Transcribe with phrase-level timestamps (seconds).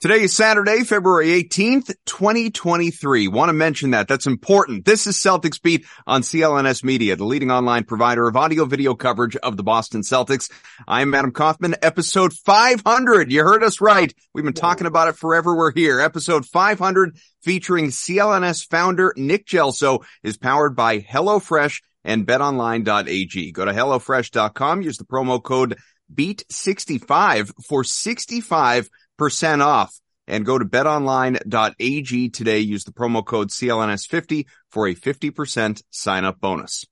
[0.00, 3.26] Today is Saturday, February 18th, 2023.
[3.26, 4.06] Want to mention that.
[4.06, 4.84] That's important.
[4.84, 9.34] This is Celtics Beat on CLNS Media, the leading online provider of audio video coverage
[9.34, 10.52] of the Boston Celtics.
[10.86, 13.32] I'm Adam Kaufman, episode 500.
[13.32, 14.14] You heard us right.
[14.32, 15.56] We've been talking about it forever.
[15.56, 15.98] We're here.
[15.98, 23.50] Episode 500 featuring CLNS founder Nick Gelso is powered by HelloFresh and betonline.ag.
[23.50, 24.80] Go to HelloFresh.com.
[24.82, 25.76] Use the promo code
[26.14, 29.92] BEAT65 for 65 percent off
[30.28, 32.58] and go to betonline.ag today.
[32.58, 36.84] Use the promo code CLNS50 for a 50% sign up bonus.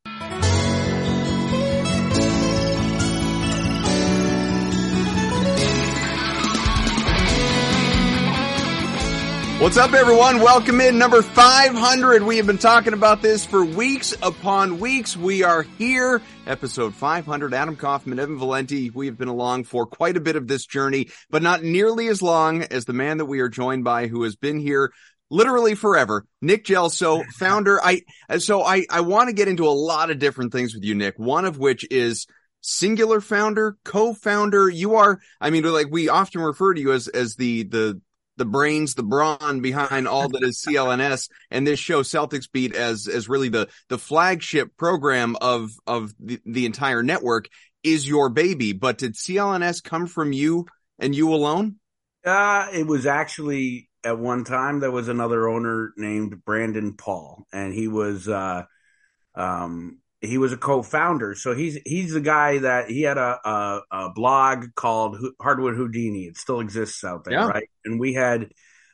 [9.59, 10.41] What's up, everyone?
[10.41, 12.23] Welcome in number 500.
[12.23, 15.17] We have been talking about this for weeks upon weeks.
[15.17, 17.55] We are here, episode 500.
[17.55, 18.91] Adam Kaufman, Evan Valenti.
[18.91, 22.21] We have been along for quite a bit of this journey, but not nearly as
[22.21, 24.93] long as the man that we are joined by who has been here
[25.31, 26.27] literally forever.
[26.43, 27.83] Nick Gelso, founder.
[27.83, 28.03] I,
[28.37, 31.15] so I, I want to get into a lot of different things with you, Nick,
[31.17, 32.27] one of which is
[32.61, 34.69] singular founder, co-founder.
[34.69, 38.03] You are, I mean, like we often refer to you as, as the, the,
[38.37, 43.09] the brains, the brawn behind all that is CLNS and this show Celtics Beat as,
[43.09, 47.49] as really the, the flagship program of, of the, the entire network
[47.83, 48.73] is your baby.
[48.73, 50.67] But did CLNS come from you
[50.99, 51.77] and you alone?
[52.25, 57.73] Uh, it was actually at one time there was another owner named Brandon Paul and
[57.73, 58.65] he was, uh,
[59.35, 61.35] um, he was a co-founder.
[61.35, 66.25] So he's he's the guy that he had a a, a blog called Hardwood Houdini.
[66.25, 67.47] It still exists out there, yeah.
[67.47, 67.69] right?
[67.85, 68.49] And we had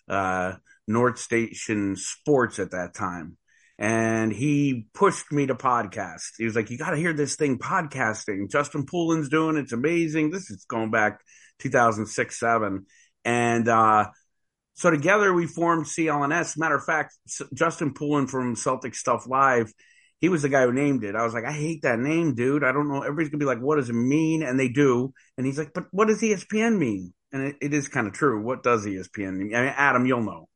[0.09, 0.55] uh,
[0.89, 3.37] North Station Sports at that time,
[3.79, 6.33] and he pushed me to podcast.
[6.39, 8.51] He was like, "You got to hear this thing, podcasting.
[8.51, 10.31] Justin Poulin's doing it's amazing.
[10.31, 11.21] This is going back
[11.61, 12.87] 2006 seven,
[13.25, 14.07] and." uh
[14.75, 16.57] so together we formed CLNS.
[16.57, 17.15] Matter of fact,
[17.53, 19.71] Justin Poulin from Celtic Stuff Live
[20.23, 21.17] he was the guy who named it.
[21.17, 22.63] I was like, I hate that name, dude.
[22.63, 23.03] I don't know.
[23.03, 24.45] Everybody's gonna be like, what does it mean?
[24.45, 25.13] And they do.
[25.37, 27.13] And he's like, but what does ESPN mean?
[27.33, 28.41] And it, it is kind of true.
[28.41, 29.55] What does ESPN mean?
[29.55, 30.49] I mean, Adam, you'll know.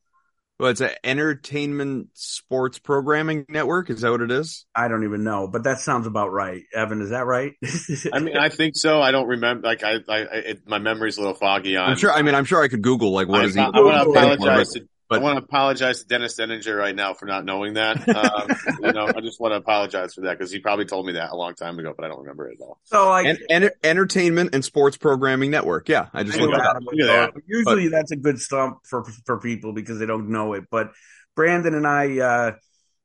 [0.60, 3.91] Well, it's an entertainment sports programming network.
[3.91, 4.65] Is that what it is?
[4.75, 6.62] I don't even know, but that sounds about right.
[6.72, 7.53] Evan, is that right?
[8.12, 9.03] I mean, I think so.
[9.03, 9.66] I don't remember.
[9.66, 11.91] Like, I, I, it, my memory's a little foggy on.
[11.91, 12.12] I'm sure.
[12.12, 13.56] I mean, I'm sure I could Google like what I, is.
[13.56, 16.94] I, I want to apologize to but, I want to apologize to Dennis Denninger right
[16.94, 17.97] now for not knowing that.
[18.17, 18.49] Um,
[18.83, 21.33] you know, I just want to apologize for that because he probably told me that
[21.33, 22.78] a long time ago, but I don't remember it at all.
[22.84, 25.89] So, like, en- en- entertainment and sports programming network.
[25.89, 26.81] Yeah, I just looked that.
[26.81, 27.33] that.
[27.47, 30.65] Usually, but, that's a good stump for for people because they don't know it.
[30.71, 30.93] But
[31.34, 32.53] Brandon and I, uh,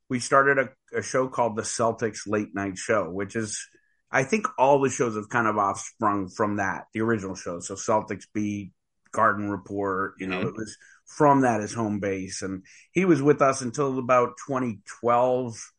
[0.10, 3.68] we started a, a show called the Celtics Late Night Show, which is
[4.12, 7.60] I think all the shows have kind of offsprung from that, the original show.
[7.60, 8.74] So Celtics Beat,
[9.12, 10.50] Garden Report, you know, mm-hmm.
[10.50, 10.78] it was
[11.16, 12.42] from that as home base.
[12.42, 15.72] And he was with us until about 2012.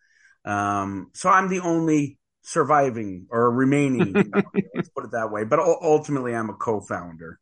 [0.45, 4.13] Um, so I'm the only surviving or remaining,
[4.75, 5.45] let's put it that way.
[5.45, 7.39] But ultimately, I'm a co-founder.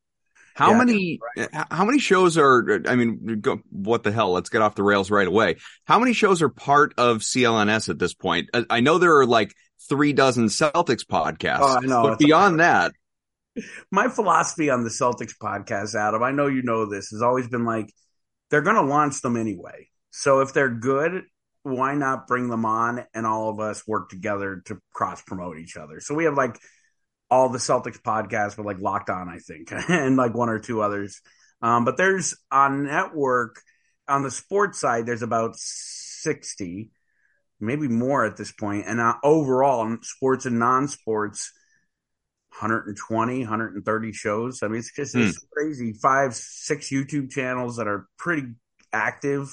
[0.54, 1.20] How yeah, many?
[1.36, 1.48] Right.
[1.70, 2.82] How many shows are?
[2.86, 4.32] I mean, go, what the hell?
[4.32, 5.56] Let's get off the rails right away.
[5.84, 8.50] How many shows are part of CLNS at this point?
[8.68, 9.54] I know there are like
[9.88, 12.92] three dozen Celtics podcasts, oh, know, but beyond that,
[13.90, 17.64] my philosophy on the Celtics podcast, Adam, I know you know this, has always been
[17.64, 17.92] like
[18.50, 19.88] they're going to launch them anyway.
[20.10, 21.22] So if they're good,
[21.62, 25.76] why not bring them on and all of us work together to cross promote each
[25.76, 26.00] other?
[26.00, 26.58] So we have like
[27.30, 30.82] all the Celtics podcasts, but like Locked On, I think, and like one or two
[30.82, 31.20] others.
[31.62, 33.60] Um, but there's on network
[34.08, 36.90] on the sports side, there's about 60,
[37.60, 38.84] maybe more at this point.
[38.86, 41.52] And uh, overall, sports and non sports,
[42.60, 44.62] 120, 130 shows.
[44.62, 45.46] I mean, it's just it's hmm.
[45.52, 45.92] crazy.
[45.94, 48.48] Five, six YouTube channels that are pretty
[48.92, 49.48] active.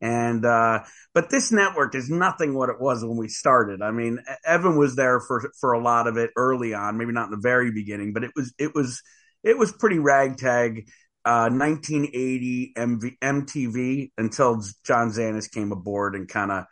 [0.00, 0.80] And, uh,
[1.14, 3.82] but this network is nothing what it was when we started.
[3.82, 7.26] I mean, Evan was there for, for a lot of it early on, maybe not
[7.26, 9.00] in the very beginning, but it was, it was,
[9.44, 10.88] it was pretty ragtag.
[11.24, 16.64] Uh, 1980 MV, MTV until John Zanis came aboard and kind of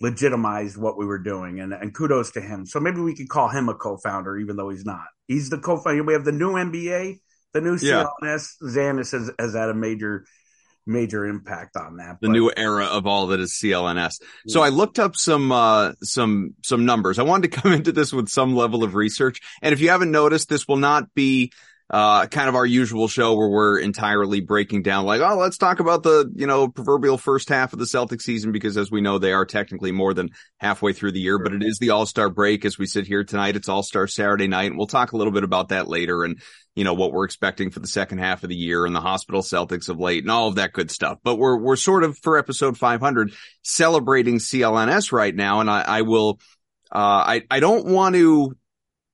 [0.00, 2.66] legitimized what we were doing and, and kudos to him.
[2.66, 5.06] So maybe we could call him a co-founder, even though he's not.
[5.26, 6.04] He's the co-founder.
[6.04, 7.20] We have the new NBA,
[7.52, 8.12] the new CLNS.
[8.22, 8.68] Yeah.
[8.68, 10.24] Zanis has, has had a major,
[10.86, 12.18] major impact on that.
[12.20, 14.20] The but, new era of all that is CLNS.
[14.20, 14.52] Yeah.
[14.52, 17.18] So I looked up some, uh, some, some numbers.
[17.18, 19.40] I wanted to come into this with some level of research.
[19.62, 21.52] And if you haven't noticed, this will not be
[21.90, 25.80] uh, kind of our usual show where we're entirely breaking down like, oh, let's talk
[25.80, 29.18] about the, you know, proverbial first half of the Celtic season because as we know,
[29.18, 32.66] they are technically more than halfway through the year, but it is the all-star break
[32.66, 33.56] as we sit here tonight.
[33.56, 36.42] It's all-star Saturday night and we'll talk a little bit about that later and,
[36.74, 39.40] you know, what we're expecting for the second half of the year and the hospital
[39.40, 41.18] Celtics of late and all of that good stuff.
[41.24, 43.32] But we're, we're sort of for episode 500
[43.62, 45.60] celebrating CLNS right now.
[45.60, 46.38] And I, I will,
[46.92, 48.54] uh, I, I don't want to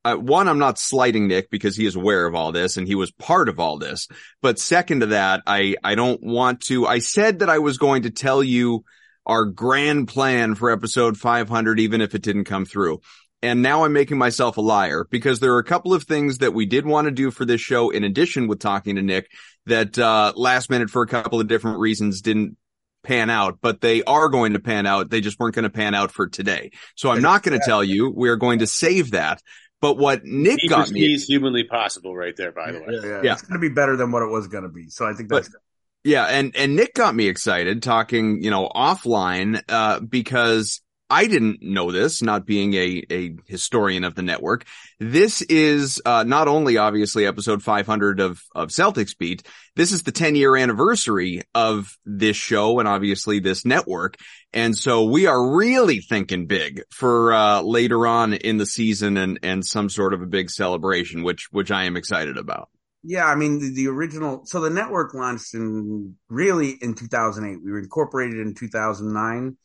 [0.05, 2.95] uh, one, I'm not slighting Nick because he is aware of all this and he
[2.95, 4.07] was part of all this.
[4.43, 8.03] But second to that, I, I don't want to, I said that I was going
[8.03, 8.85] to tell you
[9.25, 13.01] our grand plan for episode 500, even if it didn't come through.
[13.43, 16.55] And now I'm making myself a liar because there are a couple of things that
[16.55, 19.31] we did want to do for this show in addition with talking to Nick
[19.67, 22.57] that, uh, last minute for a couple of different reasons didn't
[23.05, 25.11] pan out, but they are going to pan out.
[25.11, 26.73] They just weren't going to pan out for today.
[26.97, 28.11] So I'm not going to tell you.
[28.11, 29.41] We're going to save that.
[29.85, 32.87] But what Nick he got me is humanly possible right there, by the way.
[32.89, 33.21] Yeah, yeah.
[33.23, 33.33] yeah.
[33.35, 34.89] it's going to be better than what it was going to be.
[34.89, 35.51] So I think that's.
[35.51, 35.61] But,
[36.05, 40.81] yeah, and and Nick got me excited talking, you know, offline uh, because
[41.15, 44.65] I didn't know this, not being a, a historian of the network.
[44.99, 49.47] This is, uh, not only obviously episode 500 of, of Celtics Beat,
[49.77, 54.17] this is the 10 year anniversary of this show and obviously this network.
[54.53, 59.39] And so we are really thinking big for, uh, later on in the season and,
[59.45, 62.71] and some sort of a big celebration, which, which I am excited about.
[63.05, 64.47] Yeah, I mean the, the, original.
[64.47, 67.63] So the network launched in really in 2008.
[67.63, 69.57] We were incorporated in 2009.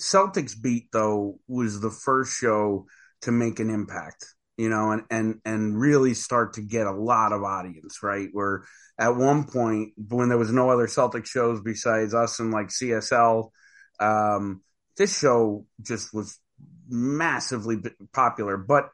[0.00, 2.86] Celtics beat though was the first show
[3.22, 4.26] to make an impact,
[4.56, 8.28] you know, and and and really start to get a lot of audience, right?
[8.32, 8.64] Where
[8.98, 13.50] at one point when there was no other Celtic shows besides us and like CSL,
[14.00, 14.62] um,
[14.96, 16.38] this show just was
[16.88, 17.78] massively
[18.12, 18.56] popular.
[18.56, 18.90] But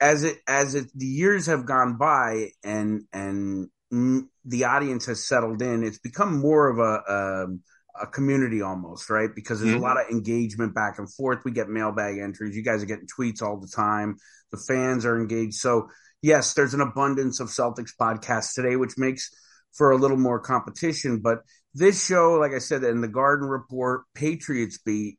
[0.00, 5.62] as it as it the years have gone by and and the audience has settled
[5.62, 7.62] in, it's become more of a, a um,
[8.00, 9.30] a community almost, right?
[9.34, 9.82] Because there's mm-hmm.
[9.82, 11.40] a lot of engagement back and forth.
[11.44, 12.56] We get mailbag entries.
[12.56, 14.16] You guys are getting tweets all the time.
[14.50, 15.54] The fans are engaged.
[15.54, 15.88] So
[16.22, 19.30] yes, there's an abundance of Celtics podcasts today, which makes
[19.72, 21.20] for a little more competition.
[21.20, 21.40] But
[21.74, 25.18] this show, like I said, in the Garden Report, Patriots Beat,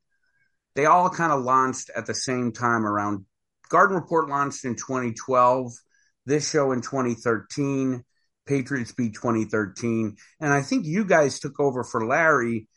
[0.75, 3.25] they all kind of launched at the same time around
[3.69, 5.74] Garden Report launched in 2012,
[6.25, 8.03] this show in 2013.
[8.47, 10.15] Patriots beat 2013.
[10.39, 12.67] And I think you guys took over for Larry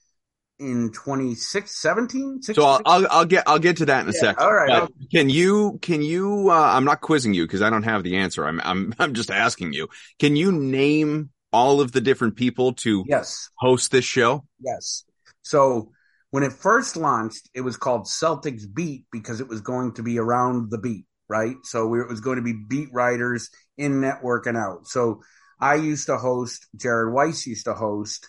[0.58, 2.42] in 2017.
[2.42, 4.44] So I'll, I'll, I'll, get, I'll get to that in a yeah, second.
[4.44, 4.88] All right.
[5.10, 8.46] can you, can you, uh, I'm not quizzing you because I don't have the answer.
[8.46, 9.88] I'm, I'm, I'm just asking you.
[10.18, 13.48] Can you name all of the different people to yes.
[13.56, 14.44] host this show?
[14.60, 15.04] Yes.
[15.42, 15.92] So
[16.30, 20.18] when it first launched, it was called Celtics Beat because it was going to be
[20.18, 21.56] around the beat, right?
[21.64, 24.86] So we, it was going to be beat writers in network and out.
[24.86, 25.22] So
[25.60, 28.28] I used to host, Jared Weiss used to host,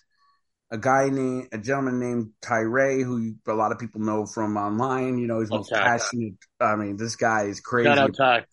[0.72, 5.18] a guy named, a gentleman named Tyree, who a lot of people know from online.
[5.18, 5.82] You know, he's most okay.
[5.82, 6.36] passionate.
[6.60, 7.90] I mean, this guy is crazy.
[7.90, 8.46] Shout out Ty.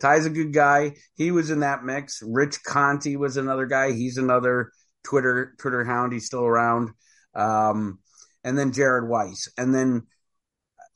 [0.00, 0.94] Ty's a good guy.
[1.14, 2.22] He was in that mix.
[2.26, 3.92] Rich Conti was another guy.
[3.92, 4.72] He's another
[5.04, 6.12] Twitter Twitter hound.
[6.12, 6.90] He's still around.
[7.34, 7.98] Um,
[8.42, 10.06] and then Jared Weiss, and then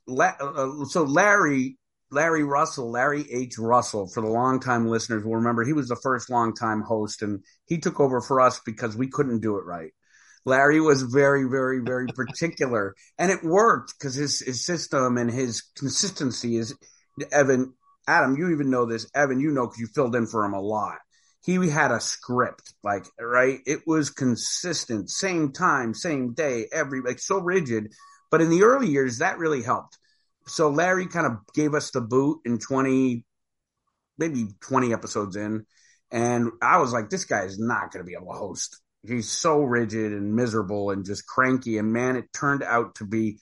[0.09, 1.79] uh, so Larry
[2.14, 3.59] Larry Russell, Larry H.
[3.59, 7.78] Russell, for the longtime listeners will remember he was the first longtime host and he
[7.78, 9.90] took over for us because we couldn't do it right.
[10.44, 15.62] Larry was very, very, very particular and it worked because his, his system and his
[15.76, 16.75] consistency is
[17.33, 17.75] Evan,
[18.06, 19.11] Adam, you even know this.
[19.14, 20.99] Evan, you know, cause you filled in for him a lot.
[21.44, 23.59] He had a script, like, right?
[23.66, 27.92] It was consistent, same time, same day, every, like so rigid.
[28.30, 29.99] But in the early years, that really helped
[30.47, 33.25] so Larry kind of gave us the boot in 20,
[34.19, 35.67] maybe 20 episodes in.
[36.11, 38.81] And I was like, this guy is not going to be able to host.
[39.07, 41.79] He's so rigid and miserable and just cranky.
[41.79, 43.39] And man, it turned out to be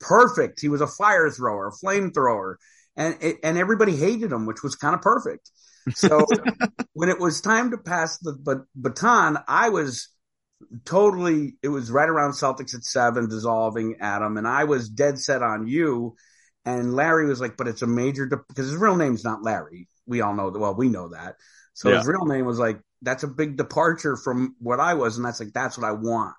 [0.00, 0.60] perfect.
[0.60, 2.56] He was a fire thrower, a flamethrower.
[2.96, 5.50] and it, and everybody hated him, which was kind of perfect.
[5.94, 6.24] So
[6.94, 10.08] when it was time to pass the baton, I was
[10.84, 11.56] totally.
[11.62, 15.66] It was right around Celtics at seven, dissolving Adam, and I was dead set on
[15.66, 16.16] you.
[16.66, 19.88] And Larry was like, "But it's a major because his real name's not Larry.
[20.04, 20.58] We all know that.
[20.58, 21.36] Well, we know that.
[21.72, 21.98] So yeah.
[21.98, 25.40] his real name was like that's a big departure from what I was, and that's
[25.40, 26.34] like that's what I want.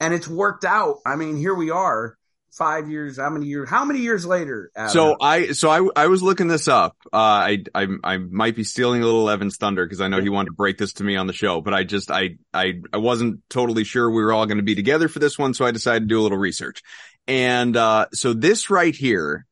[0.00, 0.98] And it's worked out.
[1.04, 2.16] I mean, here we are
[2.56, 4.90] five years how many years how many years later Adam?
[4.90, 8.64] so i so i i was looking this up uh i i, I might be
[8.64, 11.16] stealing a little evan's thunder because i know he wanted to break this to me
[11.16, 14.46] on the show but i just i i i wasn't totally sure we were all
[14.46, 16.82] going to be together for this one so i decided to do a little research
[17.28, 19.44] and uh so this right here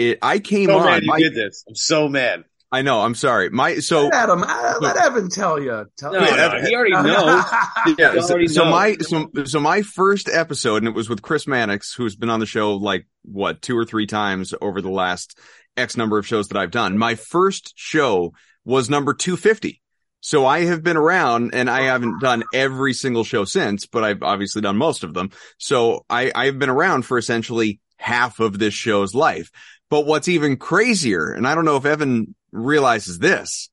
[0.00, 3.00] it i came so on mad you my, did this i'm so mad I know.
[3.00, 3.50] I'm sorry.
[3.50, 5.86] My so let Adam, uh, let Evan tell you.
[5.98, 7.44] Tell no, no, he already knows.
[7.98, 8.20] yeah.
[8.20, 8.70] So, already so knows.
[8.70, 12.38] my so so my first episode, and it was with Chris Mannix, who's been on
[12.38, 15.36] the show like what two or three times over the last
[15.76, 16.96] X number of shows that I've done.
[16.96, 19.80] My first show was number 250.
[20.20, 24.22] So I have been around and I haven't done every single show since, but I've
[24.22, 25.30] obviously done most of them.
[25.58, 29.50] So I, I've been around for essentially half of this show's life.
[29.90, 33.70] But what's even crazier, and I don't know if Evan realizes this.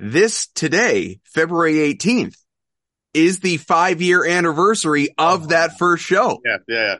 [0.00, 2.36] This today, February 18th,
[3.14, 6.40] is the five year anniversary of that first show.
[6.44, 6.96] Yeah, yeah.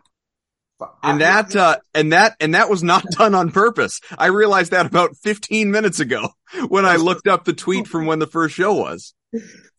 [1.02, 4.00] And that, uh, and that, and that was not done on purpose.
[4.18, 6.28] I realized that about 15 minutes ago
[6.68, 9.14] when I looked up the tweet from when the first show was.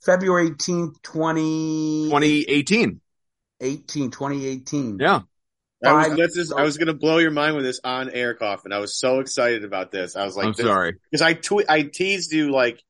[0.04, 2.06] February 18th, 20...
[2.06, 3.02] 2018.
[3.62, 4.98] 18, 2018.
[5.00, 5.22] Yeah.
[5.84, 8.72] I was, just, I was going to blow your mind with this on air Kaufman.
[8.72, 10.16] I was so excited about this.
[10.16, 10.96] I was like, I'm sorry.
[11.12, 12.82] Because I, tw- I teased you like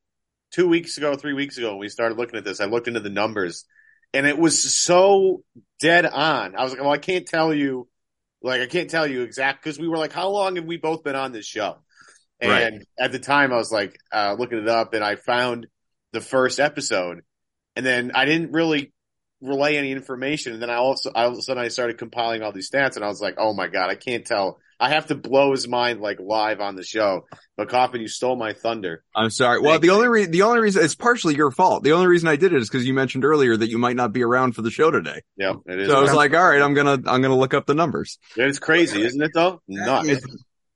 [0.51, 2.61] two weeks ago, three weeks ago when we started looking at this.
[2.61, 3.65] I looked into the numbers
[4.13, 5.43] and it was so
[5.79, 6.55] dead on.
[6.55, 7.87] I was like, well, I can't tell you,
[8.41, 11.03] like, I can't tell you exact because we were like, how long have we both
[11.03, 11.77] been on this show?
[12.39, 12.73] And right.
[12.99, 15.67] at the time, I was like, uh, looking it up and I found
[16.11, 17.21] the first episode.
[17.75, 18.93] And then I didn't really
[19.43, 20.53] relay any information.
[20.53, 23.03] And then I also, all of a sudden I started compiling all these stats and
[23.03, 24.59] I was like, oh my God, I can't tell.
[24.79, 27.25] I have to blow his mind like live on the show.
[27.55, 29.03] But Kaufman, you stole my thunder.
[29.15, 29.61] I'm sorry.
[29.61, 31.83] Well, the only reason, the only reason it's partially your fault.
[31.83, 34.11] The only reason I did it is because you mentioned earlier that you might not
[34.11, 35.21] be around for the show today.
[35.37, 35.89] Yeah, it is.
[35.89, 38.17] So I was like, all right, I'm gonna, I'm gonna look up the numbers.
[38.35, 39.61] It's crazy, isn't it though?
[39.67, 40.25] Nuts.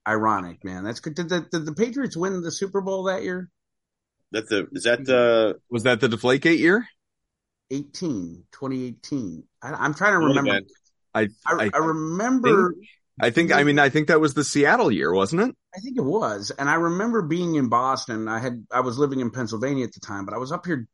[0.07, 0.83] ironic, man.
[0.83, 1.15] That's good.
[1.15, 3.49] Did the, did the Patriots win the Super Bowl that year?
[4.31, 6.87] That's the, is that the, was that the Deflategate year?
[7.71, 9.43] 18, 2018.
[9.61, 10.61] I, am trying to remember.
[11.13, 12.73] I, I, I remember.
[12.73, 12.87] Think,
[13.19, 15.55] I think, I mean, I think that was the Seattle year, wasn't it?
[15.75, 16.51] I think it was.
[16.51, 18.27] And I remember being in Boston.
[18.27, 20.87] I had, I was living in Pennsylvania at the time, but I was up here.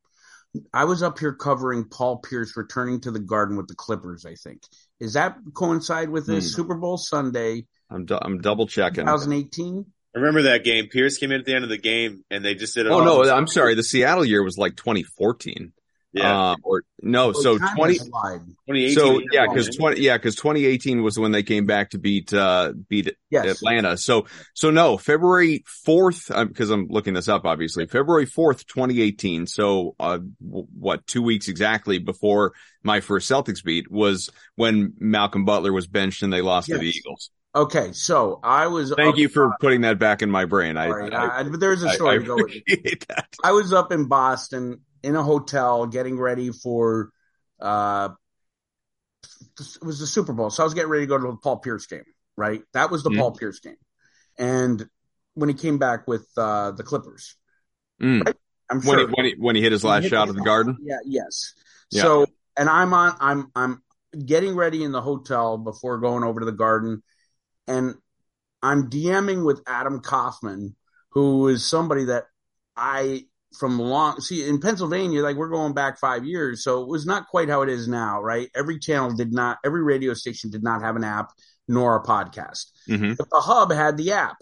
[0.71, 4.35] I was up here covering Paul Pierce returning to the garden with the Clippers, I
[4.35, 4.61] think.
[4.99, 6.55] Is that coincide with this hmm.
[6.55, 7.65] Super Bowl Sunday?
[7.89, 9.05] I'm, du- I'm double checking.
[9.05, 9.85] 2018?
[10.15, 10.89] I remember that game.
[10.89, 12.91] Pierce came in at the end of the game and they just did it.
[12.91, 13.73] Oh, no, I'm sorry.
[13.73, 15.73] The Seattle year was like 2014.
[16.13, 16.51] Yeah.
[16.51, 18.95] Um, or no, so 20, 2018.
[18.95, 22.73] So yeah, because 20, yeah, because 2018 was when they came back to beat, uh,
[22.87, 23.45] beat yes.
[23.47, 23.97] Atlanta.
[23.97, 29.47] So, so no, February 4th, because uh, I'm looking this up, obviously, February 4th, 2018.
[29.47, 32.53] So, uh, what, two weeks exactly before
[32.83, 36.77] my first Celtics beat was when Malcolm Butler was benched and they lost yes.
[36.77, 37.31] to the Eagles.
[37.55, 38.91] Okay, so I was.
[38.95, 40.75] Thank you for putting that back in my brain.
[40.75, 42.37] I, I, I, there's a story I, to go.
[43.09, 43.27] That.
[43.43, 47.11] I was up in Boston in a hotel getting ready for
[47.59, 48.09] uh
[49.59, 50.49] it was the Super Bowl.
[50.49, 52.03] So I was getting ready to go to the Paul Pierce game,
[52.35, 52.61] right?
[52.73, 53.19] That was the mm.
[53.19, 53.75] Paul Pierce game.
[54.37, 54.87] And
[55.35, 57.35] when he came back with uh the Clippers.
[58.01, 58.25] Mm.
[58.25, 58.35] Right?
[58.69, 60.77] I'm sure when he, when he, when he hit his last shot of the garden.
[60.81, 61.53] Yeah, yes.
[61.91, 62.01] Yeah.
[62.01, 62.25] So
[62.57, 63.83] and I'm on I'm I'm
[64.25, 67.03] getting ready in the hotel before going over to the garden
[67.67, 67.95] and
[68.61, 70.75] I'm DMing with Adam Kaufman,
[71.09, 72.25] who is somebody that
[72.77, 73.25] I
[73.57, 77.27] from long see in Pennsylvania, like we're going back five years, so it was not
[77.27, 78.49] quite how it is now, right?
[78.55, 81.31] Every channel did not, every radio station did not have an app
[81.67, 83.13] nor a podcast, mm-hmm.
[83.13, 84.37] but the hub had the app.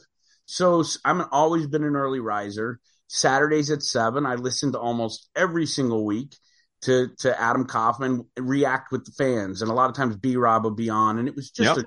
[0.46, 2.80] So I'm always been an early riser.
[3.08, 6.36] Saturdays at seven, I listened to almost every single week
[6.84, 10.66] to to Adam Kaufman react with the fans, and a lot of times B Rob
[10.66, 11.86] would be on, and it was just yep.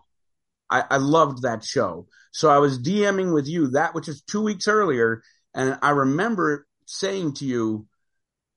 [0.71, 2.07] a, I, I loved that show.
[2.33, 5.23] So I was DMing with you that which is two weeks earlier,
[5.55, 7.87] and I remember saying to you,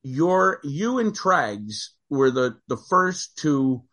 [0.03, 3.83] your you and Trags were the the first to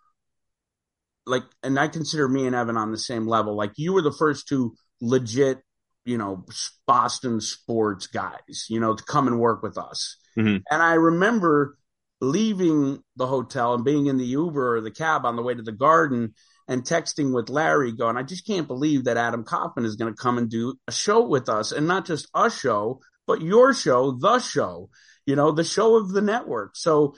[1.27, 3.57] like, and I consider me and Evan on the same level.
[3.57, 5.61] Like you were the first two legit,
[6.05, 6.45] you know,
[6.87, 10.19] Boston sports guys, you know, to come and work with us.
[10.37, 10.59] Mm-hmm.
[10.71, 11.79] And I remember
[12.21, 15.63] leaving the hotel and being in the Uber or the cab on the way to
[15.63, 16.35] the garden
[16.67, 20.23] and texting with Larry, going, I just can't believe that Adam Kaufman is going to
[20.23, 24.13] come and do a show with us, and not just a show, but your show,
[24.13, 24.91] the show,
[25.27, 26.77] you know, the show of the network.
[26.77, 27.15] So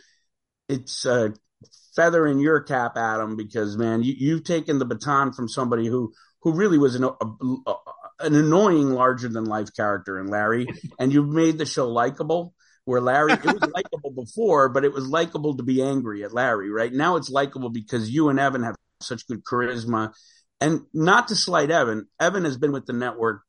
[0.68, 1.34] it's a
[1.94, 6.12] feather in your cap, Adam, because man, you, you've taken the baton from somebody who
[6.42, 7.74] who really was an, a, a,
[8.20, 10.66] an annoying larger than life character in Larry,
[10.98, 12.54] and you've made the show likable.
[12.84, 16.70] Where Larry, it was likable before, but it was likable to be angry at Larry.
[16.70, 20.12] Right now, it's likable because you and Evan have such good charisma,
[20.60, 22.06] and not to slight Evan.
[22.20, 23.42] Evan has been with the network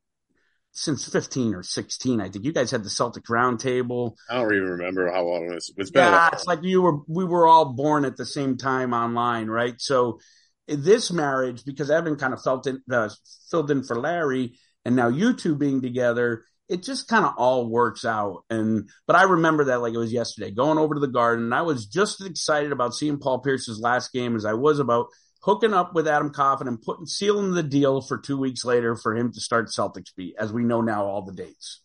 [0.72, 2.20] since 15 or 16.
[2.20, 4.14] I think you guys had the Celtic roundtable.
[4.30, 5.72] I don't even remember how long it was.
[5.76, 8.92] It's been yeah, it's like you were, we were all born at the same time
[8.92, 9.74] online, right?
[9.78, 10.20] So
[10.66, 13.08] this marriage, because Evan kind of felt in, uh,
[13.50, 17.68] filled in for Larry and now you two being together, it just kind of all
[17.68, 18.44] works out.
[18.50, 21.52] And, but I remember that like it was yesterday going over to the garden.
[21.52, 25.06] I was just as excited about seeing Paul Pierce's last game as I was about
[25.40, 29.16] hooking up with Adam Kaufman and putting sealing the deal for two weeks later for
[29.16, 31.80] him to start Celtics beat, as we know now all the dates.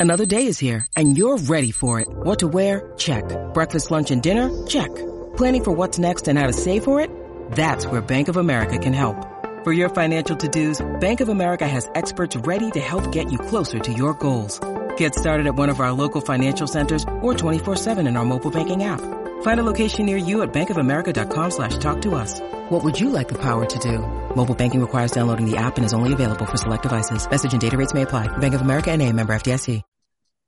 [0.00, 2.08] Another day is here and you're ready for it.
[2.08, 2.92] What to wear?
[2.96, 3.24] Check.
[3.52, 4.66] Breakfast, lunch, and dinner?
[4.66, 4.94] Check.
[5.36, 7.10] Planning for what's next and how to save for it?
[7.52, 9.16] That's where Bank of America can help.
[9.64, 13.80] For your financial to-dos, Bank of America has experts ready to help get you closer
[13.80, 14.60] to your goals.
[14.96, 18.84] Get started at one of our local financial centers or 24-7 in our mobile banking
[18.84, 19.00] app.
[19.42, 22.40] Find a location near you at bankofamerica.com slash talk to us.
[22.68, 23.98] What would you like the power to do?
[24.36, 27.28] Mobile banking requires downloading the app and is only available for select devices.
[27.28, 28.28] Message and data rates may apply.
[28.38, 29.82] Bank of America and a member FDIC.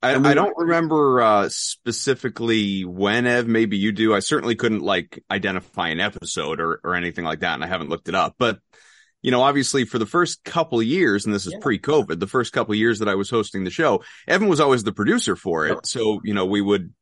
[0.03, 3.47] I, I don't remember uh, specifically when Ev.
[3.47, 4.15] Maybe you do.
[4.15, 7.89] I certainly couldn't like identify an episode or or anything like that, and I haven't
[7.89, 8.33] looked it up.
[8.39, 8.59] But
[9.21, 11.59] you know, obviously for the first couple of years, and this is yeah.
[11.61, 14.83] pre-COVID, the first couple of years that I was hosting the show, Evan was always
[14.83, 15.85] the producer for it.
[15.85, 16.93] So you know, we would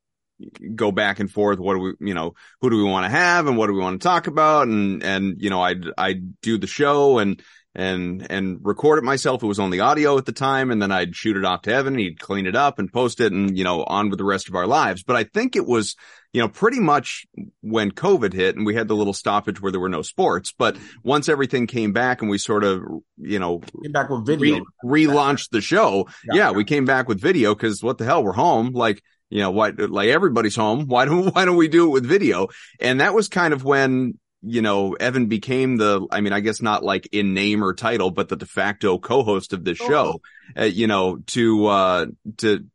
[0.76, 1.60] go back and forth.
[1.60, 3.82] What do we, you know, who do we want to have and what do we
[3.82, 4.68] want to talk about?
[4.68, 7.42] And, and, you know, I'd, I'd do the show and,
[7.76, 9.44] and, and record it myself.
[9.44, 10.72] It was only audio at the time.
[10.72, 11.98] And then I'd shoot it off to Evan.
[11.98, 14.56] He'd clean it up and post it and, you know, on with the rest of
[14.56, 15.04] our lives.
[15.04, 15.96] But I think it was,
[16.34, 17.26] you know, pretty much
[17.62, 20.52] when COVID hit and we had the little stoppage where there were no sports.
[20.58, 22.82] But once everything came back and we sort of,
[23.18, 26.08] you know, came back with video, re- relaunched the show.
[26.26, 28.72] Yeah, yeah, we came back with video because what the hell, we're home.
[28.72, 30.88] Like, you know, why, like everybody's home.
[30.88, 32.48] Why don't, why don't we do it with video?
[32.80, 36.62] And that was kind of when, you know, Evan became the, I mean, I guess
[36.62, 40.22] not like in name or title, but the de facto co-host of this show,
[40.58, 42.06] uh, you know, to, uh,
[42.38, 42.66] to,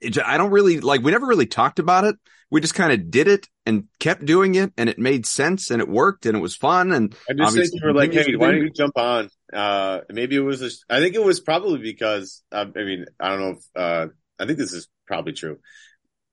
[0.00, 2.16] it, I don't really like, we never really talked about it.
[2.50, 5.82] We just kind of did it and kept doing it and it made sense and
[5.82, 6.92] it worked and it was fun.
[6.92, 9.28] And I just think you were like, Hey, why don't you jump on?
[9.52, 13.30] Uh, maybe it was, a, I think it was probably because, uh, I mean, I
[13.30, 14.06] don't know if, uh,
[14.38, 15.58] I think this is probably true.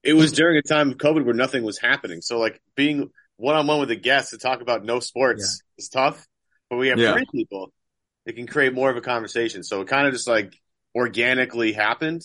[0.04, 2.22] It was during a time of COVID where nothing was happening.
[2.22, 5.82] So like being one on one with a guest to talk about no sports yeah.
[5.82, 6.28] is tough,
[6.70, 7.14] but we have yeah.
[7.14, 7.72] three people.
[8.26, 9.64] It can create more of a conversation.
[9.64, 10.54] So it kind of just like
[10.94, 12.22] organically happened.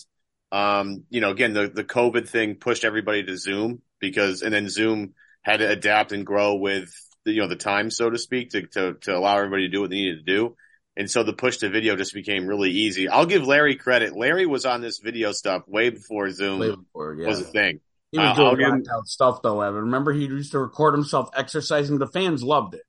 [0.51, 4.67] Um, you know, again, the, the COVID thing pushed everybody to Zoom because, and then
[4.67, 6.91] Zoom had to adapt and grow with
[7.23, 9.81] the, you know, the time, so to speak, to, to, to allow everybody to do
[9.81, 10.55] what they needed to do.
[10.97, 13.07] And so the push to video just became really easy.
[13.07, 14.15] I'll give Larry credit.
[14.15, 17.27] Larry was on this video stuff way before Zoom way before, yeah.
[17.27, 17.79] was a thing.
[18.11, 19.81] He was uh, doing uh, stuff though, Evan.
[19.81, 21.99] Remember he used to record himself exercising.
[21.99, 22.81] The fans loved it.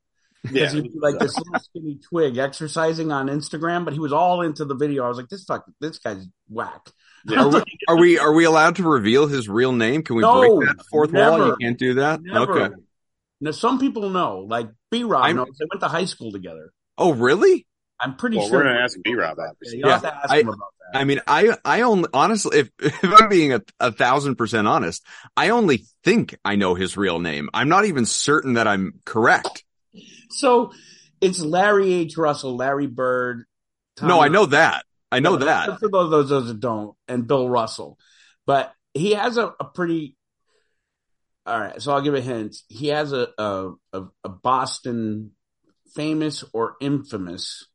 [0.43, 0.81] Because yeah.
[0.81, 4.65] he'd be like this little skinny twig exercising on Instagram, but he was all into
[4.65, 5.05] the video.
[5.05, 6.81] I was like, this fuck, this guy's whack.
[7.27, 7.45] Yeah.
[7.45, 10.03] Are, we, are, we, are we allowed to reveal his real name?
[10.03, 11.47] Can we no, break that fourth never, wall?
[11.49, 12.23] You can't do that.
[12.23, 12.63] Never.
[12.63, 12.75] Okay.
[13.43, 15.49] Now some people know, like B Rob knows.
[15.59, 16.73] They went to high school together.
[16.97, 17.67] Oh, really?
[18.01, 19.57] I'm pretty well, sure we're gonna ask B Rob that.
[19.63, 20.45] Yeah, yeah I,
[20.95, 25.05] I, mean, I I only honestly, if, if I'm being a, a thousand percent honest,
[25.37, 27.51] I only think I know his real name.
[27.53, 29.65] I'm not even certain that I'm correct.
[30.31, 30.73] So
[31.21, 32.17] it's Larry H.
[32.17, 33.45] Russell, Larry Bird.
[33.97, 34.85] Tom no, I know that.
[35.13, 35.79] I know that.
[35.79, 37.99] For those, those those that don't, and Bill Russell,
[38.47, 40.17] but he has a, a pretty.
[41.45, 42.57] All right, so I'll give a hint.
[42.69, 45.33] He has a a, a Boston
[45.95, 47.67] famous or infamous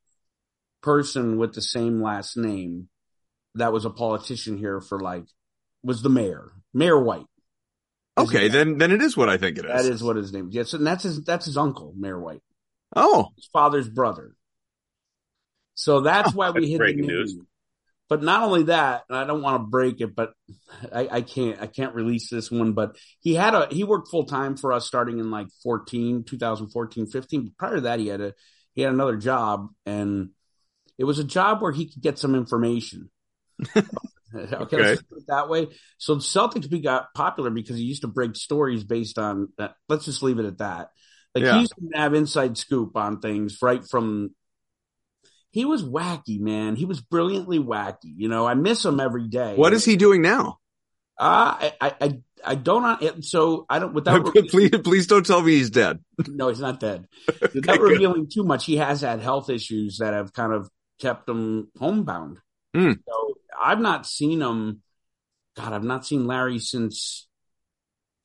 [0.86, 2.88] person with the same last name
[3.56, 5.26] that was a politician here for like
[5.84, 7.26] was the mayor, Mayor White.
[8.18, 9.72] Okay, then then it is what I think it is.
[9.72, 10.56] That is what his name is.
[10.56, 12.42] Yes, and that's his that's his uncle, Mayor White.
[12.96, 14.36] Oh, his father's brother.
[15.74, 17.36] So that's oh, why we hit the news.
[18.08, 20.34] But not only that, and I don't want to break it, but
[20.94, 22.74] I, I, can't I can't release this one.
[22.74, 27.08] But he had a he worked full time for us starting in like 14, 2014,
[27.08, 27.44] 15.
[27.44, 28.34] But prior to that, he had a
[28.76, 30.30] he had another job and
[30.98, 33.10] it was a job where he could get some information.
[33.76, 33.86] okay,
[34.36, 34.78] okay.
[34.78, 35.68] let's put it that way.
[35.98, 39.76] So Celtics got popular because he used to break stories based on that.
[39.90, 40.90] Let's just leave it at that.
[41.34, 41.54] Like yeah.
[41.56, 44.32] he used to have inside scoop on things right from.
[45.52, 46.76] He was wacky, man.
[46.76, 48.14] He was brilliantly wacky.
[48.16, 49.56] You know, I miss him every day.
[49.56, 50.60] What is he doing now?
[51.18, 53.24] Uh, I, I, I don't.
[53.24, 53.94] So I don't.
[53.94, 56.00] Without please, please don't tell me he's dead.
[56.28, 57.08] No, he's not dead.
[57.30, 61.30] okay, without revealing too much, he has had health issues that have kind of kept
[61.30, 62.40] him homebound.
[62.76, 62.98] Mm.
[63.08, 64.82] So I've not seen him.
[65.56, 67.28] God, I've not seen Larry since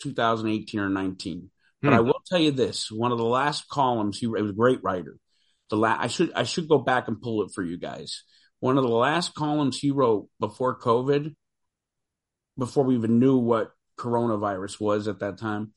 [0.02, 1.50] 2018 or 19.
[1.82, 1.94] But mm.
[1.94, 4.82] I will tell you this: one of the last columns he, he was a great
[4.82, 5.16] writer.
[5.70, 8.24] The la- I should I should go back and pull it for you guys.
[8.58, 11.34] One of the last columns he wrote before COVID,
[12.58, 15.72] before we even knew what coronavirus was at that time,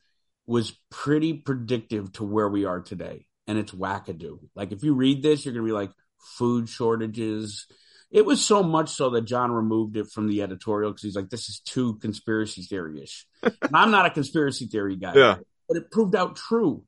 [0.45, 3.25] was pretty predictive to where we are today.
[3.47, 4.39] And it's wackadoo.
[4.55, 5.91] Like if you read this, you're gonna be like,
[6.37, 7.67] food shortages.
[8.11, 11.29] It was so much so that John removed it from the editorial because he's like,
[11.29, 13.25] this is too conspiracy theory ish.
[13.43, 15.35] and I'm not a conspiracy theory guy, yeah.
[15.67, 16.83] but it proved out true.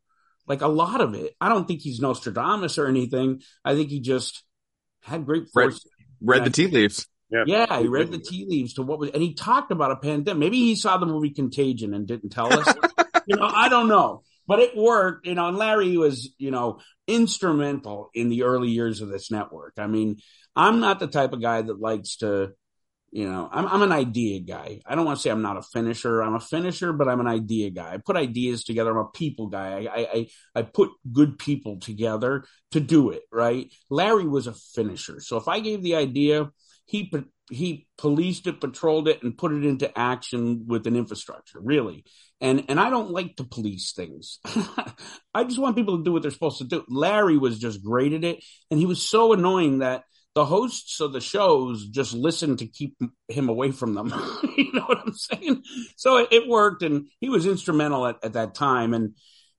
[0.47, 1.33] Like a lot of it.
[1.41, 3.41] I don't think he's Nostradamus or anything.
[3.63, 4.43] I think he just
[5.01, 5.81] had great foresight.
[6.21, 7.07] Read, read the tea leaves.
[7.31, 7.43] Yeah.
[7.47, 10.39] yeah, he read the tea leaves to what was, and he talked about a pandemic.
[10.39, 12.71] Maybe he saw the movie Contagion and didn't tell us.
[13.25, 16.79] you know, I don't know but it worked, you know, and Larry was, you know,
[17.07, 19.73] instrumental in the early years of this network.
[19.77, 20.17] I mean,
[20.55, 22.53] I'm not the type of guy that likes to,
[23.11, 24.81] you know, I'm, I'm an idea guy.
[24.85, 26.21] I don't want to say I'm not a finisher.
[26.21, 27.93] I'm a finisher, but I'm an idea guy.
[27.93, 28.91] I put ideas together.
[28.91, 29.87] I'm a people guy.
[29.89, 33.71] I, I, I put good people together to do it, right?
[33.89, 35.19] Larry was a finisher.
[35.19, 36.49] So if I gave the idea,
[36.85, 37.11] he
[37.49, 42.03] he policed it, patrolled it, and put it into action with an infrastructure, really.
[42.41, 44.39] And and I don't like to police things.
[45.33, 46.83] I just want people to do what they're supposed to do.
[46.89, 50.03] Larry was just great at it, and he was so annoying that
[50.33, 52.97] the hosts of the shows just listened to keep
[53.29, 54.07] him away from them.
[54.57, 55.63] you know what I'm saying?
[55.95, 58.93] So it, it worked, and he was instrumental at, at that time.
[58.93, 59.15] And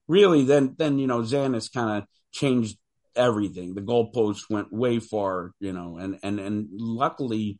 [0.08, 2.76] really, then then you know, Zanis kind of changed
[3.14, 3.74] everything.
[3.74, 7.58] The goalposts went way far, you know, and and and luckily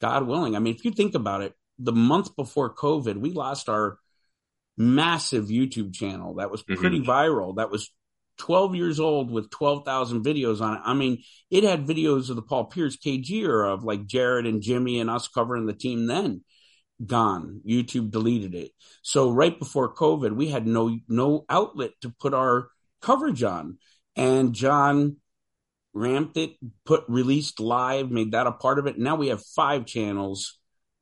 [0.00, 0.56] God willing.
[0.56, 3.98] I mean, if you think about it, the month before COVID, we lost our
[4.76, 7.10] massive YouTube channel that was pretty mm-hmm.
[7.10, 7.56] viral.
[7.56, 7.90] That was
[8.38, 10.80] 12 years old with 12,000 videos on it.
[10.84, 14.62] I mean, it had videos of the Paul Pierce KG era of like Jared and
[14.62, 16.42] Jimmy and us covering the team then
[17.04, 17.60] gone.
[17.68, 18.72] YouTube deleted it.
[19.02, 22.68] So right before COVID, we had no, no outlet to put our
[23.02, 23.78] coverage on.
[24.16, 25.16] And John
[25.92, 28.98] ramped it, put released live, made that a part of it.
[28.98, 30.58] Now we have five channels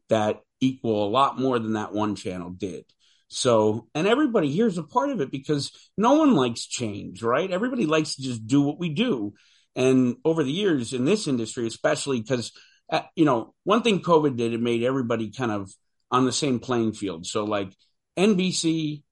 [0.09, 2.85] that equal a lot more than that one channel did.
[3.29, 7.51] So, and everybody here's a part of it because no one likes change, right?
[7.51, 9.35] Everybody likes to just do what we do.
[9.77, 12.53] And over the years in this industry, especially because,
[12.90, 15.70] uh, you know, one thing COVID did, it made everybody kind of
[16.11, 17.27] on the same playing field.
[17.27, 17.70] So, like
[18.18, 19.03] NBC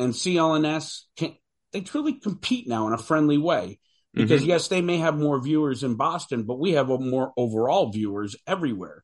[0.00, 1.36] and CLNS, can,
[1.72, 3.78] they truly compete now in a friendly way
[4.14, 4.50] because mm-hmm.
[4.50, 9.02] yes, they may have more viewers in Boston, but we have more overall viewers everywhere,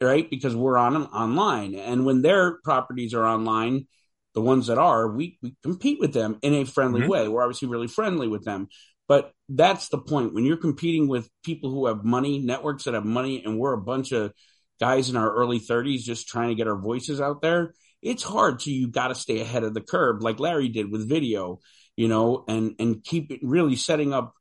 [0.00, 0.28] right?
[0.28, 3.86] Because we're on online, and when their properties are online,
[4.34, 7.10] the ones that are, we, we compete with them in a friendly mm-hmm.
[7.10, 7.28] way.
[7.28, 8.68] We're obviously really friendly with them,
[9.08, 10.34] but that's the point.
[10.34, 13.80] When you're competing with people who have money, networks that have money, and we're a
[13.80, 14.32] bunch of
[14.80, 18.60] guys in our early 30s just trying to get our voices out there, it's hard.
[18.62, 21.58] So you got to stay ahead of the curve, like Larry did with video,
[21.96, 24.34] you know, and and keep it really setting up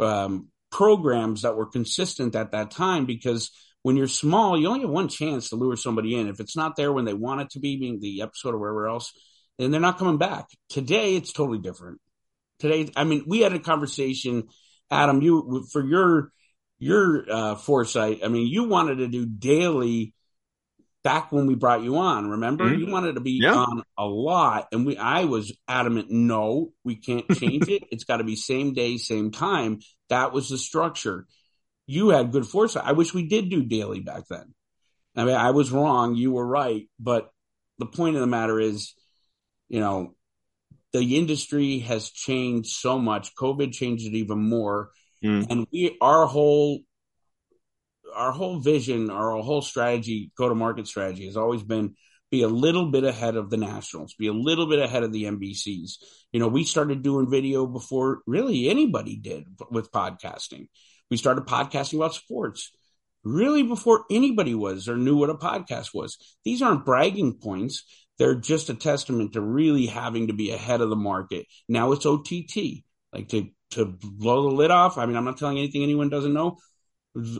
[0.00, 3.50] um, programs that were consistent at that time because
[3.82, 6.28] when you're small, you only have one chance to lure somebody in.
[6.28, 8.88] If it's not there when they want it to be, being the episode or wherever
[8.88, 9.12] else,
[9.58, 10.46] then they're not coming back.
[10.68, 12.00] Today, it's totally different.
[12.58, 14.48] Today, I mean, we had a conversation,
[14.90, 16.30] Adam, you, for your,
[16.78, 18.20] your, uh, foresight.
[18.22, 20.14] I mean, you wanted to do daily
[21.02, 22.30] back when we brought you on.
[22.30, 22.80] Remember, mm-hmm.
[22.80, 23.54] you wanted to be yeah.
[23.54, 27.84] on a lot, and we I was adamant, no, we can't change it.
[27.90, 29.80] It's got to be same day, same time.
[30.08, 31.26] That was the structure.
[31.86, 32.84] You had good foresight.
[32.86, 34.54] I wish we did do daily back then.
[35.16, 36.14] I mean, I was wrong.
[36.14, 36.88] You were right.
[36.98, 37.30] But
[37.78, 38.94] the point of the matter is,
[39.68, 40.14] you know,
[40.92, 43.34] the industry has changed so much.
[43.34, 44.90] COVID changed it even more.
[45.24, 45.50] Mm.
[45.50, 46.80] And we, our whole
[48.14, 51.94] our whole vision, our whole strategy, go to market strategy has always been
[52.30, 55.24] be a little bit ahead of the nationals, be a little bit ahead of the
[55.24, 55.94] NBCs.
[56.32, 60.68] You know, we started doing video before really anybody did with podcasting.
[61.10, 62.70] We started podcasting about sports
[63.24, 66.16] really before anybody was or knew what a podcast was.
[66.44, 67.84] These aren't bragging points.
[68.18, 71.46] They're just a testament to really having to be ahead of the market.
[71.68, 72.84] Now it's OTT.
[73.12, 74.98] Like to, to blow the lid off.
[74.98, 76.58] I mean, I'm not telling anything anyone doesn't know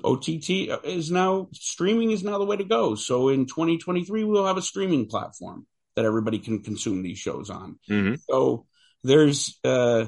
[0.04, 0.50] OTT
[0.84, 2.94] is now streaming is now the way to go.
[2.94, 5.66] So in 2023, we'll have a streaming platform
[5.96, 7.78] that everybody can consume these shows on.
[7.88, 8.14] Mm-hmm.
[8.28, 8.66] So
[9.02, 10.06] there's uh,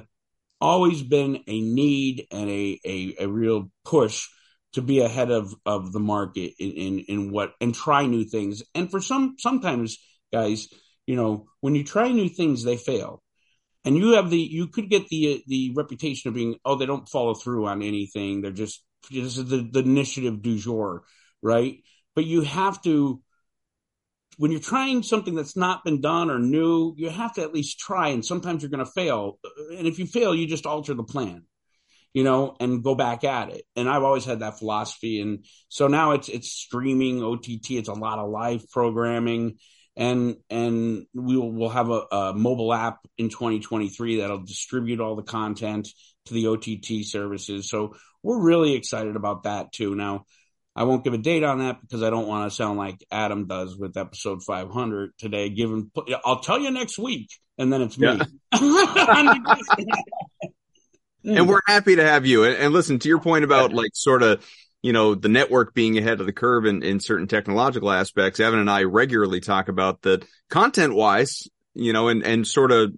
[0.60, 4.28] always been a need and a, a, a real push
[4.74, 8.62] to be ahead of, of the market in, in, in what and try new things.
[8.74, 9.98] And for some sometimes
[10.32, 10.68] guys,
[11.06, 13.22] you know, when you try new things, they fail.
[13.84, 17.08] And you have the you could get the the reputation of being oh they don't
[17.08, 21.02] follow through on anything they're just this is the, the initiative du jour
[21.42, 21.82] right
[22.14, 23.20] but you have to
[24.38, 27.78] when you're trying something that's not been done or new, you have to at least
[27.78, 28.08] try.
[28.08, 29.38] And sometimes you're going to fail.
[29.76, 31.44] And if you fail, you just alter the plan,
[32.14, 33.62] you know, and go back at it.
[33.76, 35.20] And I've always had that philosophy.
[35.20, 37.72] And so now it's, it's streaming OTT.
[37.72, 39.58] It's a lot of live programming
[39.94, 45.16] and, and we will, we'll have a, a mobile app in 2023 that'll distribute all
[45.16, 45.88] the content
[46.26, 47.68] to the OTT services.
[47.68, 49.94] So we're really excited about that too.
[49.94, 50.24] Now,
[50.74, 53.46] I won't give a date on that because I don't want to sound like Adam
[53.46, 55.50] does with episode 500 today.
[55.50, 55.90] Given,
[56.24, 58.20] I'll tell you next week, and then it's me.
[61.24, 62.44] And we're happy to have you.
[62.44, 64.44] And, and, listen to your point about like sort of,
[64.82, 68.40] you know, the network being ahead of the curve in, in certain technological aspects.
[68.40, 72.92] Evan and I regularly talk about that content wise, you know, and, and sort of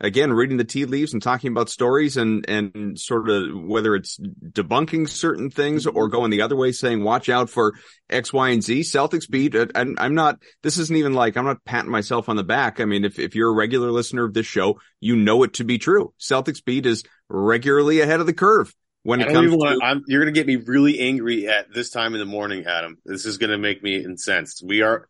[0.00, 4.18] again, reading the tea leaves and talking about stories and, and sort of whether it's
[4.18, 6.12] debunking certain things or mm-hmm.
[6.12, 7.74] going the other way, saying, watch out for
[8.08, 8.80] X, Y, and Z.
[8.80, 9.54] Celtics beat.
[9.54, 12.80] Uh, and I'm not, this isn't even like, I'm not patting myself on the back.
[12.80, 15.64] I mean, if, if you're a regular listener of this show, you know it to
[15.64, 16.14] be true.
[16.18, 18.74] Celtics beat is regularly ahead of the curve.
[19.02, 22.20] When it comes to, you're going to get me really angry at this time in
[22.20, 22.98] the morning, Adam.
[23.02, 24.62] This is going to make me incensed.
[24.62, 25.08] We are,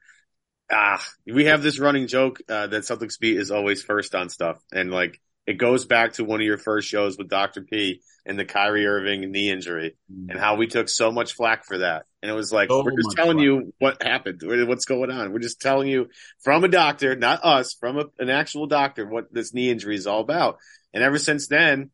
[0.70, 4.58] ah, we have this running joke uh, that Celtics beat is always first on stuff,
[4.72, 7.62] and like it goes back to one of your first shows with Dr.
[7.62, 9.96] P and the Kyrie Irving knee injury,
[10.28, 12.04] and how we took so much flack for that.
[12.22, 15.32] And it was like we're just telling you what happened, what's going on.
[15.32, 16.08] We're just telling you
[16.40, 20.06] from a doctor, not us, from a, an actual doctor, what this knee injury is
[20.06, 20.58] all about.
[20.92, 21.90] And ever since then,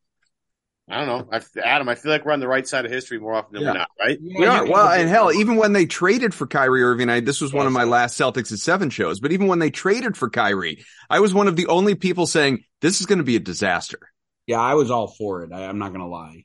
[0.89, 1.29] I don't know.
[1.33, 3.63] I, Adam, I feel like we're on the right side of history more often than
[3.63, 3.69] yeah.
[3.69, 4.19] we're not, right?
[4.21, 4.67] Yeah, we are.
[4.67, 7.73] Well, and hell, even when they traded for Kyrie Irving, I, this was one of
[7.73, 11.35] my last Celtics at seven shows, but even when they traded for Kyrie, I was
[11.35, 13.99] one of the only people saying this is going to be a disaster.
[14.47, 15.53] Yeah, I was all for it.
[15.53, 16.45] I, am not going to lie.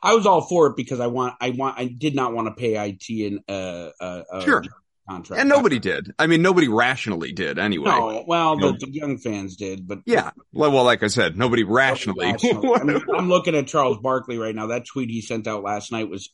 [0.00, 2.54] I was all for it because I want, I want, I did not want to
[2.54, 4.62] pay IT and, uh, uh, uh sure
[5.08, 5.40] contract.
[5.40, 6.12] And nobody did.
[6.18, 7.90] I mean, nobody rationally did anyway.
[7.90, 10.30] No, well, the, the, young fans did, but yeah.
[10.52, 12.32] Well, well like I said, nobody rationally.
[12.32, 12.74] rationally.
[12.80, 14.68] I mean, I'm looking at Charles Barkley right now.
[14.68, 16.30] That tweet he sent out last night was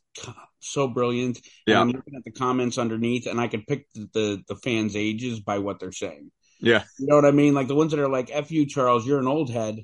[0.60, 1.40] so brilliant.
[1.66, 1.80] Yeah.
[1.80, 4.96] And I'm looking at the comments underneath, and I could pick the, the, the fans'
[4.96, 6.30] ages by what they're saying.
[6.60, 6.84] Yeah.
[6.98, 7.54] You know what I mean?
[7.54, 9.76] Like the ones that are like, "F you, Charles, you're an old head."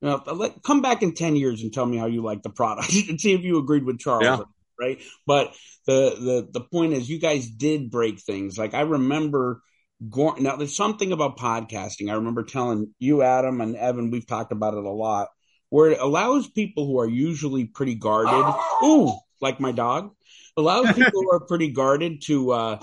[0.00, 2.92] You know, come back in ten years and tell me how you like the product
[3.08, 4.24] and see if you agreed with Charles.
[4.24, 4.40] Yeah
[4.78, 5.02] right?
[5.26, 5.54] But
[5.86, 8.58] the the the point is, you guys did break things.
[8.58, 9.62] Like I remember.
[10.10, 12.10] Going, now, there's something about podcasting.
[12.10, 14.10] I remember telling you, Adam, and Evan.
[14.10, 15.28] We've talked about it a lot,
[15.68, 18.52] where it allows people who are usually pretty guarded.
[18.82, 20.10] Ooh, like my dog
[20.56, 22.50] allows people who are pretty guarded to.
[22.50, 22.78] uh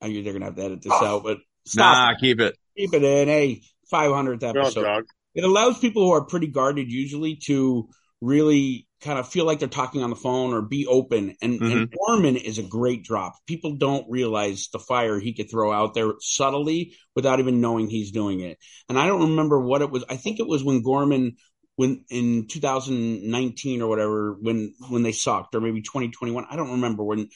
[0.00, 2.10] I mean, they're gonna have to edit this out, but stop.
[2.12, 2.56] Nah, keep it.
[2.76, 3.28] Keep it in.
[3.28, 5.06] Hey, 500th episode.
[5.34, 7.88] It allows people who are pretty guarded usually to
[8.20, 11.36] really kind of feel like they're talking on the phone or be open.
[11.42, 11.72] And, mm-hmm.
[11.72, 13.34] and Gorman is a great drop.
[13.46, 18.12] People don't realize the fire he could throw out there subtly without even knowing he's
[18.12, 18.58] doing it.
[18.88, 20.04] And I don't remember what it was.
[20.08, 21.36] I think it was when Gorman
[21.76, 27.02] when in 2019 or whatever when when they sucked or maybe 2021 i don't remember
[27.02, 27.28] when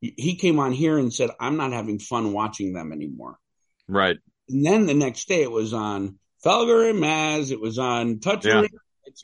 [0.00, 3.38] he came on here and said i'm not having fun watching them anymore
[3.88, 4.16] right
[4.48, 8.46] and then the next day it was on felger and maz it was on touch
[8.46, 8.62] yeah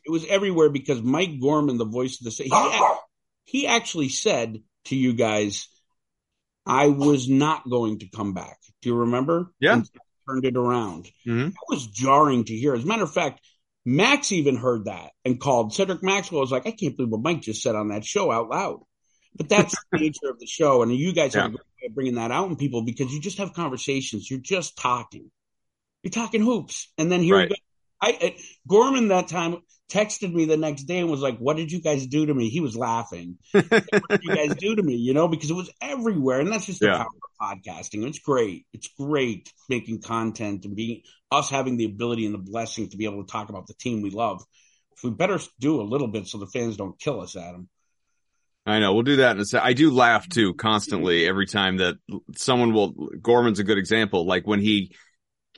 [0.04, 2.80] it was everywhere because Mike Gorman, the voice of the state, he,
[3.44, 5.68] he actually said to you guys,
[6.66, 8.58] I was not going to come back.
[8.82, 9.52] Do you remember?
[9.58, 9.74] Yeah.
[9.74, 9.90] And
[10.28, 11.04] turned it around.
[11.26, 11.48] Mm-hmm.
[11.48, 12.74] That was jarring to hear.
[12.74, 13.40] As a matter of fact,
[13.84, 15.74] Max even heard that and called.
[15.74, 18.50] Cedric Maxwell was like, I can't believe what Mike just said on that show out
[18.50, 18.80] loud.
[19.34, 20.82] But that's the nature of the show.
[20.82, 21.46] And you guys yeah.
[21.46, 21.52] are
[21.94, 24.30] bringing that out in people because you just have conversations.
[24.30, 25.30] You're just talking.
[26.02, 26.92] You're talking hoops.
[26.98, 27.52] And then here right.
[28.00, 29.58] I, Gorman that time
[29.90, 32.48] texted me the next day and was like, "What did you guys do to me?"
[32.48, 33.38] He was laughing.
[33.52, 33.70] what
[34.08, 34.94] did you guys do to me?
[34.94, 36.98] You know, because it was everywhere, and that's just the yeah.
[36.98, 38.06] power of podcasting.
[38.06, 38.66] It's great.
[38.72, 43.04] It's great making content and being us having the ability and the blessing to be
[43.04, 44.42] able to talk about the team we love.
[45.02, 47.68] We better do a little bit so the fans don't kill us, Adam.
[48.66, 49.38] I know we'll do that.
[49.62, 51.96] I do laugh too constantly every time that
[52.36, 52.92] someone will.
[53.22, 54.26] Gorman's a good example.
[54.26, 54.94] Like when he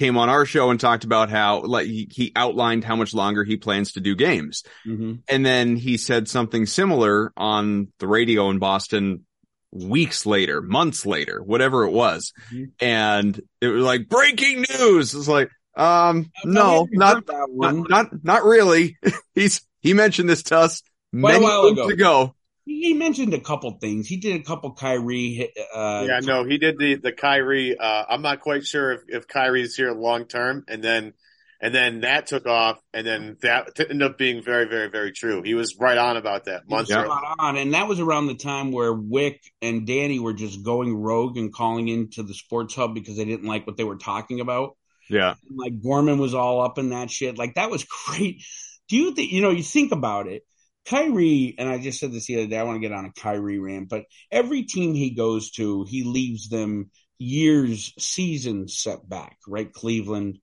[0.00, 3.58] came on our show and talked about how like he, outlined how much longer he
[3.58, 4.64] plans to do games.
[4.86, 5.16] Mm-hmm.
[5.28, 9.26] And then he said something similar on the radio in Boston
[9.72, 12.32] weeks later, months later, whatever it was.
[12.50, 12.70] Mhm.
[12.80, 15.14] And it was like breaking news.
[15.14, 17.82] It's like, um, no, not, that one.
[17.82, 18.96] not, not, not really.
[19.34, 20.82] He's, he mentioned this to us
[21.12, 21.88] Quite a many while weeks ago.
[21.88, 22.34] ago.
[22.66, 24.06] He mentioned a couple things.
[24.06, 25.50] He did a couple Kyrie.
[25.74, 27.76] Uh, yeah, no, he did the the Kyrie.
[27.78, 31.14] Uh, I'm not quite sure if if Kyrie's here long term, and then
[31.60, 35.42] and then that took off, and then that ended up being very, very, very true.
[35.42, 37.04] He was right on about that months Yeah.
[37.38, 41.36] on, and that was around the time where Wyc and Danny were just going rogue
[41.36, 44.76] and calling into the Sports Hub because they didn't like what they were talking about.
[45.10, 45.34] Yeah.
[45.54, 47.36] like Gorman was all up in that shit.
[47.36, 48.42] Like that was great.
[48.88, 49.50] Do you think you know?
[49.50, 50.44] You think about it.
[50.86, 52.58] Kyrie, and I just said this the other day.
[52.58, 56.04] I want to get on a Kyrie rant, but every team he goes to, he
[56.04, 59.38] leaves them years, seasons set back.
[59.46, 60.38] Right, Cleveland,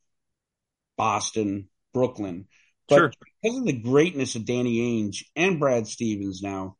[0.97, 2.47] Boston, Brooklyn.
[2.87, 3.11] But Sure.
[3.41, 6.77] because of the greatness of Danny Ainge and Brad Stevens now,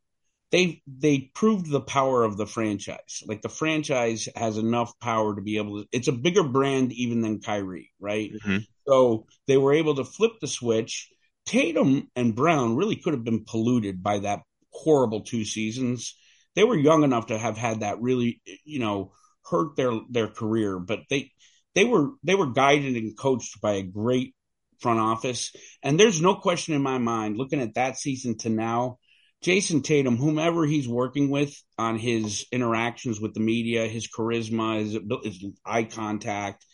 [0.52, 3.22] they they proved the power of the franchise.
[3.26, 5.90] Like the franchise has enough power to be able to.
[5.92, 8.32] It's a bigger brand even than Kyrie, right?
[8.32, 8.66] Mhm.
[8.88, 11.10] So they were able to flip the switch.
[11.48, 16.16] Tatum and Brown really could have been polluted by that horrible two seasons.
[16.56, 19.14] They were young enough to have had that really, you know,
[19.50, 21.32] hurt their their career, but they
[21.74, 24.36] they were they were guided and coached by a great
[24.80, 25.56] front office.
[25.82, 28.98] And there's no question in my mind, looking at that season to now,
[29.42, 34.98] Jayson Tatum, whomever he's working with on his interactions with the media, his charisma, his,
[35.24, 36.66] his eye contact,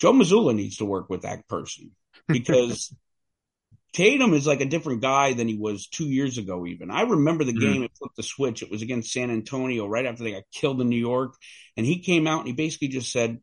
[0.00, 1.90] Joe Mazzulla needs to work with that person
[2.28, 2.94] because
[3.92, 6.90] Tatum is like a different guy than he was two years ago, even.
[6.90, 7.60] I remember the Mhm.
[7.60, 8.62] game, it flipped the switch.
[8.62, 11.34] It was against San Antonio right after they got killed in New York.
[11.76, 13.40] And he came out and he basically just said,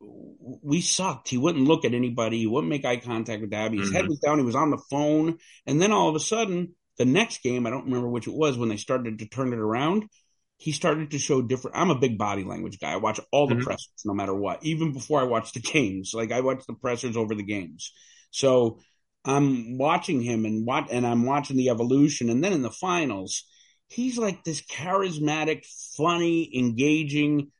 [0.00, 1.28] we sucked.
[1.28, 2.38] He wouldn't look at anybody.
[2.38, 3.78] He wouldn't make eye contact with Abby.
[3.78, 4.08] His head Mhm.
[4.08, 4.38] was down.
[4.38, 5.38] He was on the phone.
[5.66, 8.58] And then all of a sudden, the next game, I don't remember which it was,
[8.58, 10.08] when they started to turn it around,
[10.56, 11.76] he started to show different.
[11.76, 12.92] I'm a big body language guy.
[12.92, 13.62] I watch all the Mhm.
[13.62, 16.12] pressers, no matter what, even before I watch the games.
[16.14, 17.92] Like I watch the pressers over the games.
[18.30, 18.80] So
[19.24, 22.30] I'm watching him and what, and I'm watching the evolution.
[22.30, 23.44] And then in the finals,
[23.88, 25.64] he's like this charismatic,
[25.96, 27.52] funny, engaging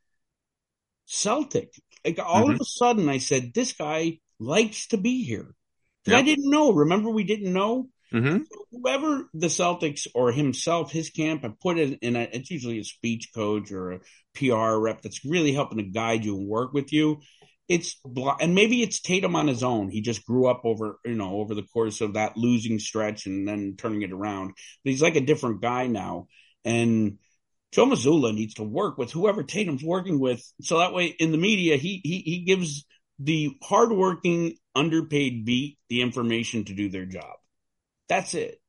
[1.05, 1.73] Celtic.
[2.05, 5.55] Like all of a sudden, I said, this guy likes to be here.
[6.03, 6.71] 'Cause I didn't know.
[6.73, 11.99] Remember, we didn't know hmm whoever the Celtics or himself, his camp, have put it
[12.01, 14.01] in a, it's usually a speech coach or a
[14.33, 17.21] PR rep that's really helping to guide you and work with you.
[17.71, 17.95] It's
[18.41, 19.89] and maybe it's Tatum on his own.
[19.89, 23.47] He just grew up over, you know, over the course of that losing stretch and
[23.47, 24.47] then turning it around.
[24.83, 26.27] But he's like a different guy now.
[26.65, 27.17] And
[27.71, 30.43] Joe Mazzulla needs to work with whoever Tatum's working with.
[30.61, 32.85] So that way in the media, he, he, he gives
[33.19, 37.37] the hardworking, underpaid beat the information to do their job.
[38.09, 38.60] That's it.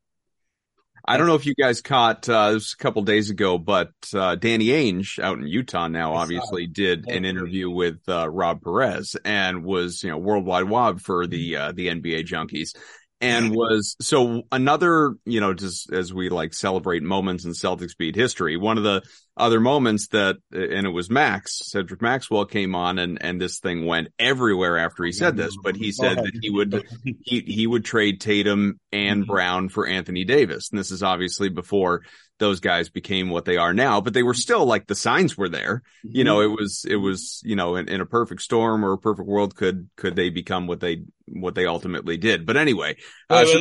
[1.04, 4.36] I don't know if you guys caught uh, this a couple days ago, but uh,
[4.36, 9.64] Danny Ainge out in Utah now obviously did an interview with uh, Rob Perez and
[9.64, 12.76] was you know worldwide wob for the uh, the NBA junkies
[13.22, 18.16] and was so another you know just as we like celebrate moments in Celtics beat
[18.16, 18.56] history.
[18.56, 19.02] One of the
[19.36, 23.86] other moments that and it was Max Cedric Maxwell came on and and this thing
[23.86, 26.84] went everywhere after he said this, but he said that he would
[27.24, 29.26] he he would trade Tatum and Mhm.
[29.26, 30.68] Brown for Anthony Davis.
[30.70, 32.02] And this is obviously before
[32.42, 35.48] those guys became what they are now, but they were still like the signs were
[35.48, 35.82] there.
[36.02, 38.98] You know, it was it was, you know, in, in a perfect storm or a
[38.98, 42.44] perfect world could could they become what they what they ultimately did.
[42.44, 42.96] But anyway,
[43.30, 43.60] uh, Wait, so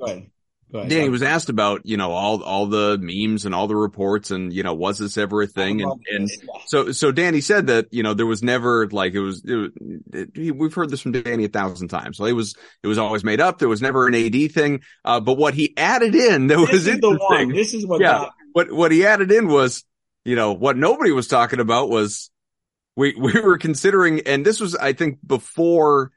[0.00, 0.30] wait,
[0.74, 0.90] it was Go ahead.
[0.90, 1.00] Go ahead.
[1.02, 4.52] Danny was asked about, you know, all all the memes and all the reports and,
[4.52, 5.82] you know, was this ever a thing?
[5.82, 6.30] And and
[6.66, 9.70] so, so Danny said that, you know, there was never like, it was, it, was-
[10.12, 12.16] it, we've heard this from Danny a thousand times.
[12.16, 13.58] So it was, it was always made up.
[13.58, 14.82] There was never an AD thing.
[15.04, 17.18] Uh, but what he added in that this was is the one.
[17.20, 17.48] interesting.
[17.54, 18.26] This is what Yeah.
[18.52, 19.84] What, what he added in was,
[20.24, 22.30] you know, what nobody was talking about was
[22.96, 26.12] we, we were considering, and this was, I think, before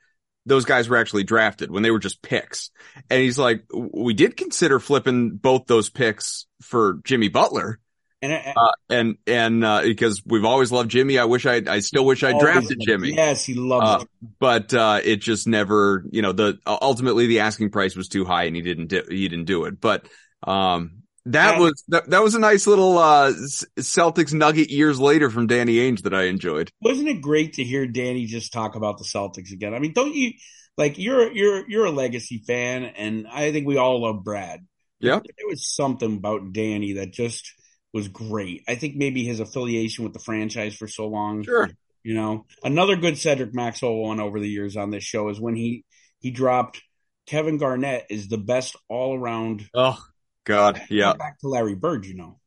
[0.48, 2.72] those guys were actually drafted when they were just picks.
[3.10, 7.80] And he's like, we did consider flipping both those picks for Jimmy Butler.
[8.22, 11.20] and I, Uh, and, and, uh, because we've always loved Jimmy.
[11.20, 13.14] I wish I, I still wish I drafted Jimmy.
[13.14, 14.06] Yes, he loves Uh.
[14.40, 18.46] But, uh, it just never, you know, the, ultimately the asking price was too high
[18.46, 19.80] and he didn't do, he didn't do it.
[19.80, 20.08] But,
[20.44, 20.97] um,
[21.32, 25.76] that was, that, that was a nice little, uh, Celtics nugget years later from Danny
[25.76, 26.72] Ainge that I enjoyed.
[26.82, 29.74] Wasn't it great to hear Danny just talk about the Celtics again?
[29.74, 30.34] I mean, don't you
[30.78, 34.66] like you're you're you're a legacy fan, and I think we all love Brad.
[35.00, 35.20] Yeah.
[35.20, 37.52] there was something about Danny that just
[37.94, 38.64] was great.
[38.68, 41.70] I think maybe his affiliation with the franchise for so long, Sure.
[42.04, 45.56] You know, another good Cedric Maxwell one over the years on this show is when
[45.56, 45.84] he
[46.20, 46.82] he dropped
[47.26, 49.68] Kevin Garnett is the best all around.
[49.74, 50.00] Oh
[50.48, 51.14] God, yeah.
[51.14, 52.40] Back to Larry Bird, you know.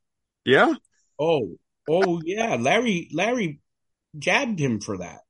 [0.45, 0.73] Yeah.
[1.19, 1.57] Oh,
[1.89, 2.55] oh yeah.
[2.55, 3.61] Larry Larry
[4.19, 5.21] jabbed him for that.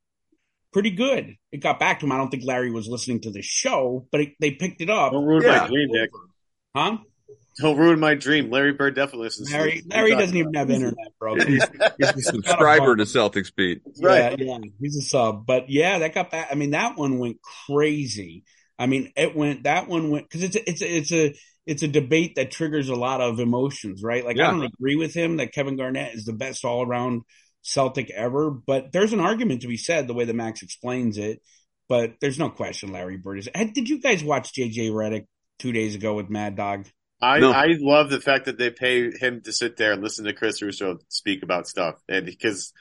[0.71, 1.35] Pretty good.
[1.51, 2.13] It got back to him.
[2.13, 5.11] I don't think Larry was listening to the show, but it, they picked it up.
[5.11, 5.63] Don't ruin Yeah.
[5.63, 6.09] my dream, Nick.
[6.73, 6.97] Huh?
[7.59, 8.49] Don't ruin my dream.
[8.49, 9.49] Larry Bird definitely listens.
[9.49, 9.87] to Larry this.
[9.87, 11.35] Larry doesn't even have internet, bro.
[11.35, 11.65] He's,
[11.97, 13.81] he's a subscriber to Celtics Beat.
[14.01, 14.39] Right.
[14.39, 15.45] Yeah, yeah, he's a sub.
[15.45, 16.47] But yeah, that got back.
[16.49, 18.45] I mean, that one went crazy.
[18.79, 19.63] I mean, it went.
[19.63, 21.35] That one went because it's a, it's a, it's a
[21.65, 24.25] it's a debate that triggers a lot of emotions, right?
[24.25, 24.47] Like Yeah.
[24.47, 27.21] I don't agree with him that Kevin Garnett is the best all around
[27.61, 31.41] Celtic ever, but there's an argument to be said the way that Max explains it.
[31.87, 33.49] But there's no question Larry Bird is.
[33.73, 35.25] Did you guys watch JJ Redick
[35.59, 36.87] two days ago with Mad Dog?
[37.21, 37.51] I, No.
[37.51, 40.61] I love the fact that they pay him to sit there and listen to Chris
[40.61, 42.71] Russo speak about stuff, and because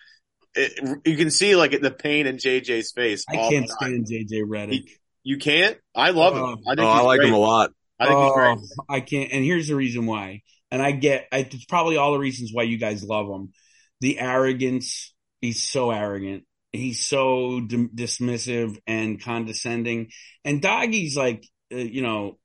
[0.55, 3.25] it, you can see like the pain in JJ's face.
[3.29, 4.07] I all can't the time.
[4.07, 4.89] stand JJ Redick.
[5.25, 5.77] You can't.
[5.95, 6.43] I love him.
[6.43, 6.53] Oh.
[6.71, 7.29] I think Oh, I like great.
[7.29, 7.73] him a lot.
[8.01, 8.19] I think.
[8.19, 9.33] Oh, I can't.
[9.33, 10.43] And here's the reason why.
[10.71, 13.53] And I get, I, it's probably all the reasons why you guys love him.
[14.01, 15.15] The arrogance.
[15.41, 16.45] He's so arrogant.
[16.73, 20.11] He's so d- dismissive and condescending.
[20.45, 22.39] And Doggy's like, uh, you know,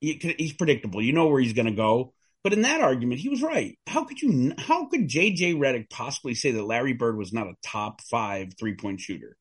[0.00, 1.02] he, he's predictable.
[1.02, 2.12] You know where he's going to go.
[2.44, 3.78] But in that argument, he was right.
[3.86, 7.54] How could you, how could JJ Redick possibly say that Larry Bird was not a
[7.64, 9.36] top five three point shooter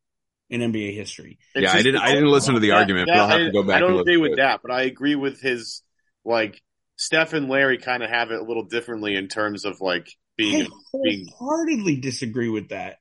[0.52, 1.39] in NBA history?
[1.56, 3.52] It's Yeah, I didn't- I didn't listen to the that- argument, but I'll have to
[3.52, 4.38] go back I don't and agree with it.
[4.38, 5.82] that, but I agree with his
[6.24, 6.62] like
[6.97, 10.68] Steph and Larry kind of have it a little differently in terms of like being
[10.68, 12.97] I being disagree with that.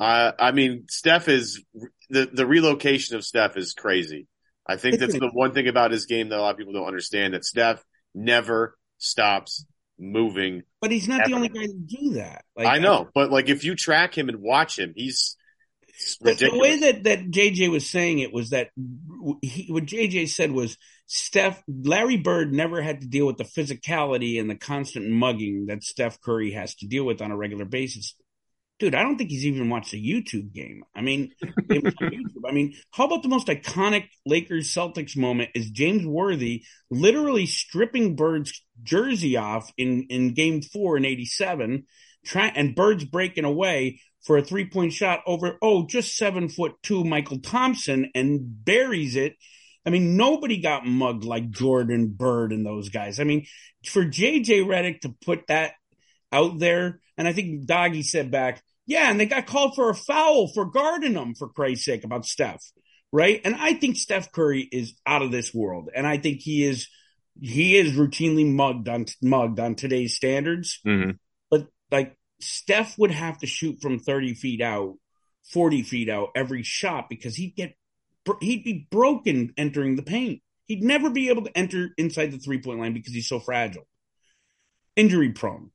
[0.00, 1.62] Uh, I mean, Steph is
[2.08, 4.26] the the relocation of Steph is crazy.
[4.66, 6.86] I think that's the one thing about his game that a lot of people don't
[6.86, 7.84] understand that Steph
[8.14, 9.66] never stops
[9.98, 10.62] moving.
[10.80, 12.44] But he's not the only guy to do that.
[12.56, 15.36] Like, I know, but like if you track him and watch him, he's it's
[16.20, 18.70] The, way that, that JJ was saying it was that
[19.42, 20.76] he, what JJ said was
[21.06, 25.84] Steph, Larry Bird never had to deal with the physicality and the constant mugging that
[25.84, 28.14] Steph Curry has to deal with on a regular basis.
[28.78, 30.82] Dude, I don't think he's even watched a YouTube game.
[30.94, 31.32] I mean,
[31.68, 32.48] it was on YouTube.
[32.48, 38.16] I mean, how about the most iconic Lakers Celtics moment is James Worthy literally stripping
[38.16, 41.84] Bird's jersey off in, in game four in 87,
[42.24, 46.74] try, and Bird's breaking away for a three point shot over, oh, just seven foot
[46.82, 49.36] two Mychal Thompson and buries it.
[49.84, 53.18] I mean, nobody got mugged like Jordan Bird and those guys.
[53.18, 53.46] I mean,
[53.84, 55.72] for JJ Redick to put that
[56.30, 59.94] out there, and I think Doggy said back, yeah, and they got called for a
[59.94, 62.62] foul for guarding them for Christ's sake about Steph,
[63.12, 63.40] right?
[63.44, 66.88] And I think Steph Curry is out of this world, and I think he is
[67.40, 70.80] he is routinely mugged on mugged on today's standards.
[70.86, 71.18] Mhm.
[71.50, 74.96] But like Steph would have to shoot from thirty feet out,
[75.44, 77.76] forty feet out every shot because he'd get
[78.40, 80.42] he'd be broken entering the paint.
[80.66, 83.86] He'd never be able to enter inside the three point line because he's so fragile,
[84.96, 85.70] injury prone.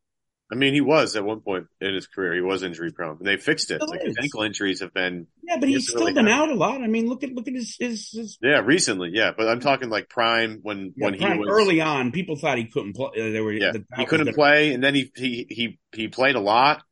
[0.51, 2.33] I mean, he was at one point in his career.
[2.33, 3.17] He was injury prone.
[3.17, 3.81] And they fixed it.
[3.81, 6.81] Like his ankle injuries have been Yeah, but he's still really been out a lot.
[6.81, 9.11] I mean, look at look at his his, his yeah recently.
[9.13, 12.11] Yeah, but I'm talking like prime when yeah, when he was early on.
[12.11, 13.09] People thought he couldn't play.
[13.17, 16.35] Uh, they were Yeah, that he couldn't play, and then he he he he played
[16.35, 16.83] a lot.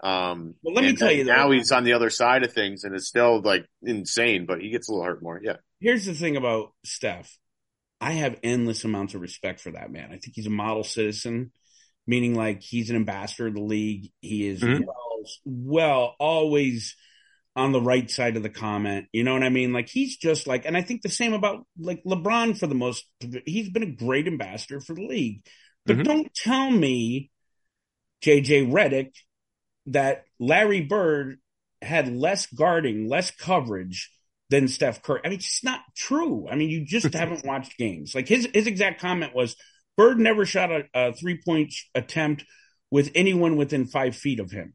[0.00, 2.84] Um, Well, let me tell you, though- now he's on the other side of things,
[2.84, 5.40] and it's still like insane, but he gets a little hurt more.
[5.42, 7.38] Yeah, Here's the thing about Steph.
[8.00, 10.06] I have endless amounts of respect for that man.
[10.06, 11.52] I think he's a model citizen,
[12.06, 14.10] meaning like he's an ambassador of the league.
[14.20, 14.84] He is Mhm.
[14.84, 16.96] well, well, always
[17.56, 19.06] on the right side of the comment.
[19.12, 19.72] You know what I mean?
[19.72, 23.04] Like he's just like, and I think the same about like LeBron for the most.
[23.46, 25.44] He's been a great ambassador for the league,
[25.86, 26.04] but Mhm.
[26.04, 27.30] don't tell me,
[28.22, 29.12] JJ Redick,
[29.86, 31.38] that Larry Bird
[31.82, 34.10] had less guarding, less coverage
[34.50, 35.20] than Steph Curry.
[35.24, 36.48] I mean, it's not true.
[36.48, 38.14] I mean, you just haven't watched games.
[38.14, 39.56] Like his his exact comment was,
[39.96, 42.44] Bird never shot a, a three point attempt
[42.90, 44.74] with anyone within five feet of him.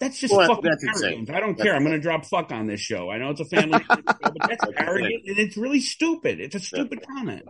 [0.00, 1.04] That's just Well, fucking that's insane.
[1.12, 1.30] arrogant.
[1.30, 1.74] I don't That's care.
[1.76, 3.10] I'm going to drop fuck on this show.
[3.10, 6.40] I know it's a family show, but that's That's arrogant and it's really stupid.
[6.40, 7.44] It's a stupid comment.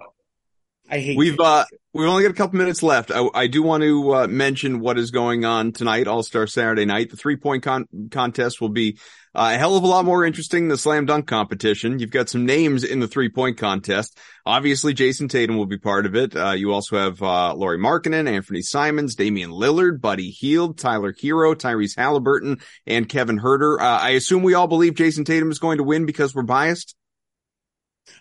[0.91, 3.11] I hate We've uh we've only got a couple minutes left.
[3.11, 6.85] I, I do want to uh, mention what is going on tonight, All Star Saturday
[6.85, 7.11] night.
[7.11, 8.99] The three point con- contest will be
[9.35, 11.99] uh, a hell of a lot more interesting than the slam dunk competition.
[11.99, 14.19] You've got some names in the three point contest.
[14.45, 16.37] Obviously, Jayson Tatum will be part of it.
[16.37, 21.55] Uh, you also have uh, Lauri Markkanen, Anthony Simons, Damian Lillard, Buddy Hield, Tyler Herro,
[21.55, 23.81] Tyrese Halliburton, and Kevin Huerter.
[23.81, 26.95] Uh, I assume we all believe Jayson Tatum is going to win because we're biased.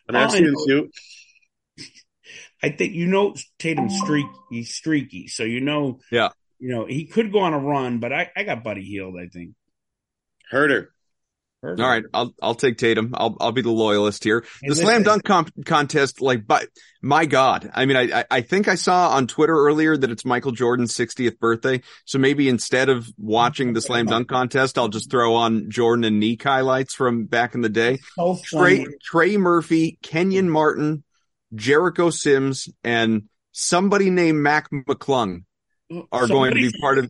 [0.09, 0.65] I I've seen him know.
[0.65, 0.91] shoot.
[2.63, 4.05] I think you know Tatum's oh.
[4.05, 4.25] streak.
[4.49, 5.99] He's streaky, so you know.
[6.11, 6.29] Yeah.
[6.59, 9.15] You know he could go on a run, but I, I got Buddy Hield.
[9.19, 9.51] I think.
[10.51, 10.87] Huerter.
[11.63, 13.11] All right, I'll I'll take Tatum.
[13.13, 14.41] I'll I'll be the loyalist here.
[14.41, 14.85] Hey, the listen.
[14.85, 16.67] slam dunk comp- contest, like, but
[17.01, 20.25] my God, I mean, I I- I think I saw on Twitter earlier that it's
[20.25, 25.09] Michael Jordan's 60th birthday, so maybe instead of watching the slam dunk contest, I'll just
[25.09, 27.99] throw on Jordan and Nique highlights from back in the day.
[28.15, 28.85] So Trey.
[29.01, 31.05] Trey Murphy, Kenyon Martin,
[31.55, 35.43] Jericho Sims, and somebody named Mac McClung
[36.11, 37.09] are going to be part of.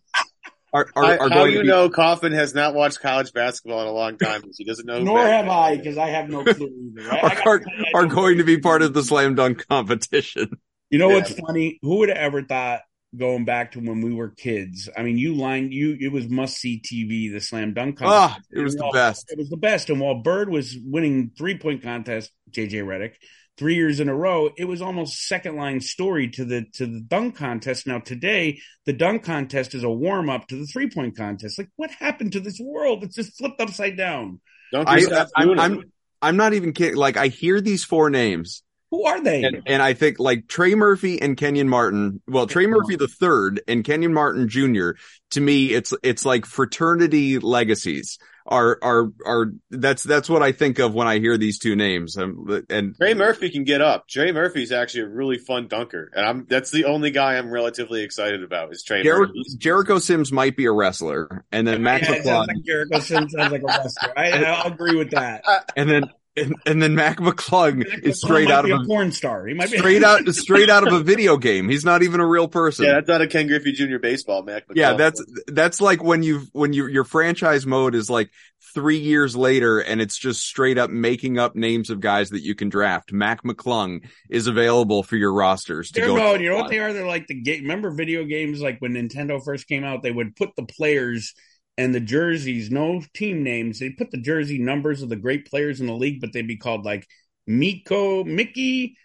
[0.73, 3.31] Are are, I- are how going you to be, know Coffin has not watched college
[3.31, 5.03] basketball in a long time because he doesn't know.
[5.03, 7.07] Nor have I, because I have no clue either.
[7.09, 7.23] Right?
[7.23, 10.49] I are, I are going to be part of the slam dunk competition.
[10.89, 11.15] You know Yeah.
[11.17, 11.77] what's funny?
[11.83, 12.81] Who would have ever thought
[13.15, 14.89] going back to when we were kids?
[14.97, 18.47] I mean, you lined you it was must see TV, the slam dunk Ah, contest.
[18.51, 19.25] it was the While- best.
[19.31, 19.91] It was the best.
[19.91, 23.13] And while Bird was winning three point contest, JJ Redick,
[23.57, 26.99] three years in a row, it was almost second line story to the to the
[26.99, 27.87] dunk contest.
[27.87, 31.57] Now today, the dunk contest is a warm up to the three point contest.
[31.57, 33.03] Like what happened to this world?
[33.03, 34.39] It's just flipped upside down.
[34.71, 35.59] Don't I, you stop I'm.
[35.59, 35.83] I'm,
[36.21, 36.95] I'm not even kidding.
[36.95, 39.43] Like I hear these four names Who are they?
[39.43, 42.21] and, and I think like Trey Murphy and Kenyon Martin.
[42.27, 44.91] Well, Trey Murphy the third and Kenyon Martin Jr.
[45.31, 50.79] To me, it's, it's like fraternity legacies are, are, are, that's, that's what I think
[50.79, 52.17] of when I hear these two names.
[52.17, 54.07] Um, and Trey Murphy can get up.
[54.07, 58.03] Trey Murphy's actually a really fun dunker, and I'm that's the only guy I'm relatively
[58.03, 59.43] excited about is Trey Jer- Murphy.
[59.57, 63.31] Jericho Sims might be a wrestler and then Mac Yeah, it McClung like Jericho Sims
[63.31, 64.13] sounds like a wrestler.
[64.17, 65.43] I, I'll agree with that.
[65.75, 66.03] and then,
[66.35, 69.45] and, and then Mac McClung is straight out of a a, porn star.
[69.45, 71.69] He might be straight out, straight out of a video game.
[71.69, 72.85] He's not even a real person.
[72.85, 73.99] Yeah, that's not a Ken Griffey Jr.
[73.99, 74.63] baseball, Mac.
[74.73, 78.29] Yeah, that's that's like when you when you your franchise mode is like
[78.73, 82.55] three years later and it's just straight up making up names of guys that you
[82.55, 83.11] can draft.
[83.11, 86.15] Mac McClung is available for your rosters to They're go.
[86.15, 86.93] no, you know what they are?
[86.93, 87.61] They're like the game.
[87.63, 88.61] Remember video games?
[88.61, 91.35] Like when Nintendo first came out, they would put the players
[91.77, 93.79] and the jerseys, no team names.
[93.79, 96.57] They put the jersey numbers of the great players in the league, but they'd be
[96.57, 97.07] called like
[97.47, 98.97] Miko, Mickey,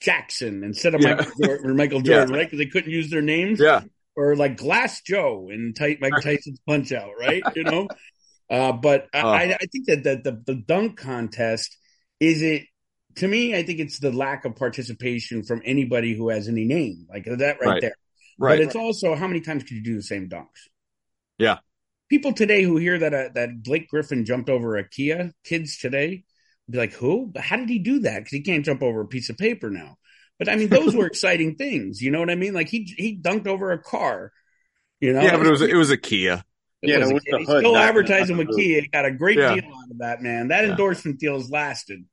[0.00, 1.14] Jackson instead of Yeah.
[1.16, 2.24] Michael Jordan, or Michael Yeah.
[2.24, 2.44] Right?
[2.46, 3.58] Because they couldn't use their names.
[3.60, 3.82] Yeah,
[4.14, 7.42] or like Glass Joe in Ty- Mike Tyson's Punch Out, right?
[7.54, 7.88] You know,
[8.50, 9.28] uh, but I, Oh.
[9.28, 11.76] I, I think that the, the the dunk contest
[12.20, 12.64] is it
[13.16, 13.54] to me.
[13.56, 17.40] I think it's the lack of participation from anybody who has any name, like that
[17.60, 17.80] right, Right.
[17.80, 17.94] there.
[18.38, 18.58] right.
[18.58, 20.68] But it's also how many times could you do the same dunks?
[21.38, 21.58] Yeah.
[22.08, 26.24] People today who hear that uh, that Blake Griffin jumped over a Kia, kids today
[26.70, 27.26] be like, "Who?
[27.26, 28.18] But how did he do that?
[28.20, 29.96] Because he can't jump over a piece of paper now."
[30.38, 32.00] But I mean, those were exciting things.
[32.00, 32.54] You know what I mean?
[32.54, 34.32] Like he he dunked over a car.
[35.00, 36.44] You know, yeah, but it was it was a Kia.
[36.82, 37.38] it Yeah, was it a was Kia.
[37.38, 38.80] the hood, still not- advertising not with Kia.
[38.82, 39.54] He got a great Yeah.
[39.56, 40.48] deal out of that, man.
[40.48, 40.70] That Yeah.
[40.70, 42.04] endorsement deal has lasted.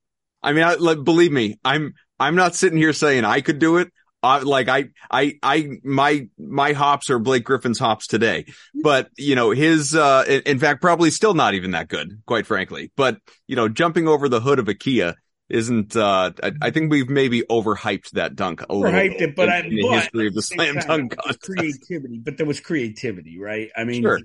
[0.41, 3.77] I mean, I, like, believe me, I'm I'm not sitting here saying I could do
[3.77, 3.91] it.
[4.23, 8.45] Uh, like I, I, I, my, my hops are Blake Griffin's hops today,
[8.81, 12.89] but you know, his, uh, in, fact, probably still not even that good, quite frankly,
[12.95, 13.17] but
[13.47, 15.15] you know, jumping over the hood of a Kia
[15.49, 19.35] isn't, uh, I, I think we've maybe overhyped that dunk a little Overhyped bit it,
[19.35, 21.41] but in, I- in the but history of the at the same slam dunk contest.
[21.41, 23.69] creativity, but there was creativity, right?
[23.75, 24.19] I mean, Sure.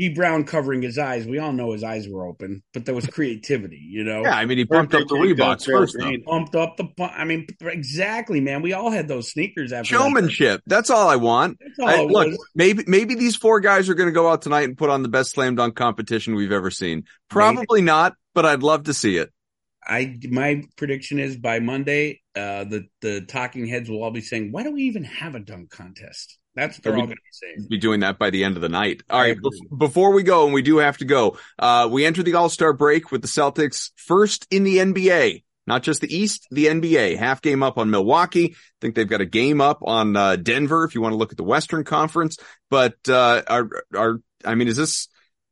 [0.00, 1.26] Dee Brown covering his eyes.
[1.26, 4.22] We all know his eyes were open, but there was creativity, you know.
[4.22, 4.34] Yeah.
[4.34, 5.94] I mean, he pumped up the Birthday Reeboks first.
[5.98, 6.06] though.
[6.06, 6.24] green.
[6.24, 6.88] Pumped up the.
[6.98, 8.62] I mean, exactly, man.
[8.62, 10.02] We all had those sneakers after that.
[10.02, 10.62] Showmanship.
[10.66, 11.58] That's all I want.
[11.78, 12.48] All I- look, was.
[12.54, 15.10] maybe maybe these four guys are going to go out tonight and put on the
[15.10, 17.04] best slam dunk competition we've ever seen.
[17.28, 19.30] Probably not, but I'd love to see it.
[19.86, 24.50] I my prediction is by Monday, uh, the the talking heads will all be saying,
[24.50, 27.30] "Why do we even have a dunk contest?" That's what they're all going to be
[27.32, 27.66] saying.
[27.70, 29.02] Be doing that by the end of the night.
[29.08, 29.36] All right.
[29.76, 32.74] Before we go, and we do have to go, uh, we enter the All Star
[32.74, 35.42] break with the Celtics first in the NBA.
[35.66, 37.16] Not just the East, the NBA.
[37.16, 38.52] Half game up on Milwaukee.
[38.52, 41.30] I think they've got a game up on uh, Denver if you want to look
[41.30, 42.36] at the Western Conference.
[42.68, 45.08] But uh, are are I mean, is this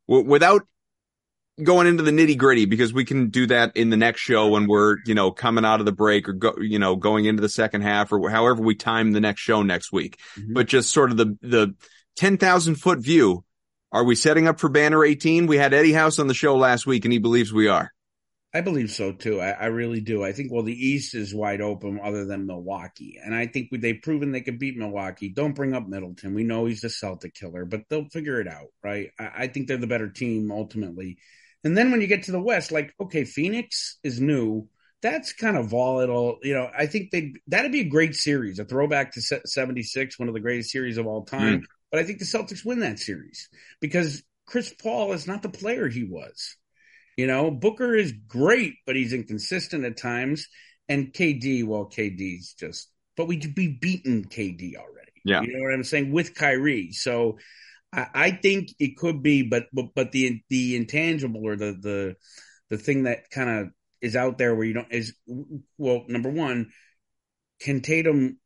[0.08, 0.66] w- without
[1.62, 4.66] going into the nitty gritty because we can do that in the next show when
[4.66, 7.48] we're, you know, coming out of the break or go, you know, going into the
[7.48, 10.18] second half or however we time the next show next week.
[10.36, 10.54] Mhm.
[10.54, 11.74] But just sort of the, the
[12.16, 13.44] 10,000 foot view.
[13.90, 15.46] Are we setting up for banner 18?
[15.46, 17.90] We had Eddie House on the show last week and he believes we are.
[18.52, 19.40] I believe so too.
[19.40, 20.24] I, I really do.
[20.24, 24.00] I think well, the East is wide open, other than Milwaukee, and I think they've
[24.00, 25.28] proven they can beat Milwaukee.
[25.28, 26.32] Don't bring up Middleton.
[26.32, 29.10] We know he's the Celtic killer, but they'll figure it out, right?
[29.18, 31.18] I, I think they're the better team ultimately.
[31.64, 34.68] And then when you get to the West, like okay, Phoenix is new.
[35.00, 36.38] That's kind of volatile.
[36.42, 40.28] You know, I think they that'd be a great series, a throwback to '76, one
[40.28, 41.60] of the greatest series of all time.
[41.60, 41.64] Mm.
[41.90, 43.48] But I think the Celtics win that series
[43.80, 46.56] because Chris Paul is not the player he was.
[47.16, 50.46] You know, Booker is great, but he's inconsistent at times.
[50.88, 55.12] And KD, well, KD's just, but we'd be beaten KD already.
[55.24, 55.42] Yeah.
[55.42, 56.12] You know what I'm saying?
[56.12, 56.92] With Kyrie.
[56.92, 57.38] So
[57.92, 62.16] I, I think it could be, but but but the the intangible or the the
[62.70, 63.68] the thing that kind of
[64.00, 65.14] is out there where you don't is
[65.76, 66.70] well, number one,
[67.60, 68.38] can Tatum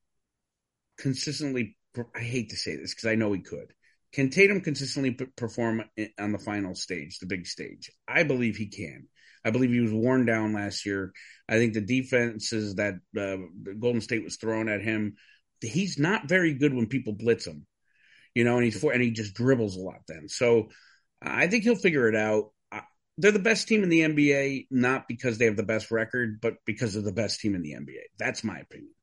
[0.99, 1.77] consistently?
[2.15, 3.73] I hate to say this because I know he could.
[4.13, 5.85] Can Tatum consistently perform
[6.19, 7.91] on the final stage, the big stage?
[8.07, 9.09] I believe he can.
[9.45, 11.13] I believe he was worn down last year.
[11.49, 13.37] I think the defenses that uh,
[13.79, 15.17] Golden State was throwing at him,
[15.61, 17.67] he's not very good when people blitz him,
[18.35, 20.29] you know, and he's and he just dribbles a lot then.
[20.29, 20.69] So
[21.21, 22.51] I think he'll figure it out.
[23.19, 26.55] They're the best team in the NBA, not because they have the best record, but
[26.65, 28.05] because of the best team in the NBA.
[28.19, 28.95] That's my opinion.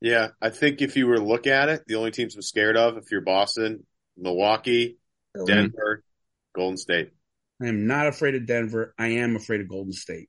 [0.00, 2.76] Yeah, I think if you were to look at it, the only teams I'm scared
[2.76, 3.86] of, if you're Boston,
[4.16, 4.98] Milwaukee,
[5.46, 6.02] Denver,
[6.52, 7.10] Golden State.
[7.62, 8.92] I am not afraid of Denver.
[8.98, 10.28] I am afraid of Golden State.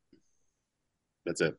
[1.25, 1.55] That's it.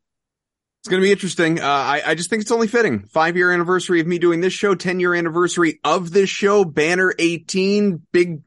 [0.82, 1.60] It's going to be interesting.
[1.60, 3.04] Uh, I, I just think it's only fitting.
[3.04, 7.14] Five year anniversary of me doing this show, 10 year anniversary of this show, banner
[7.20, 8.42] 18, big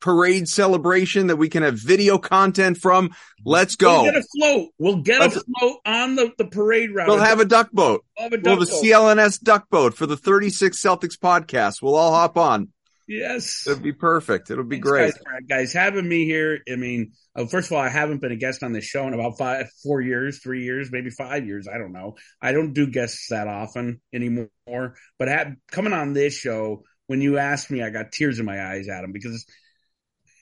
[0.00, 3.14] parade celebration that we can have video content from.
[3.44, 4.02] Let's go.
[4.02, 4.68] We'll get a float.
[4.76, 7.06] We'll get Let's, a float on the, the parade route.
[7.06, 8.04] We'll have a duck boat.
[8.18, 11.80] We'll have, we'll have a CLNS duck boat for the 36 Celtics podcast.
[11.80, 12.72] We'll all hop on.
[13.12, 13.66] Yes.
[13.66, 14.50] It'll be perfect.
[14.50, 15.14] It'll be Thanks, great.
[15.14, 16.60] Guys, guys, having me here.
[16.70, 19.12] I mean, uh, first of all, I haven't been a guest on this show in
[19.12, 21.68] about five, four years, three years, maybe five years.
[21.68, 22.16] I don't know.
[22.40, 24.96] I don't do guests that often anymore.
[25.18, 28.88] But coming on this show, when you asked me, I got tears in my eyes,
[28.88, 29.44] Adam, because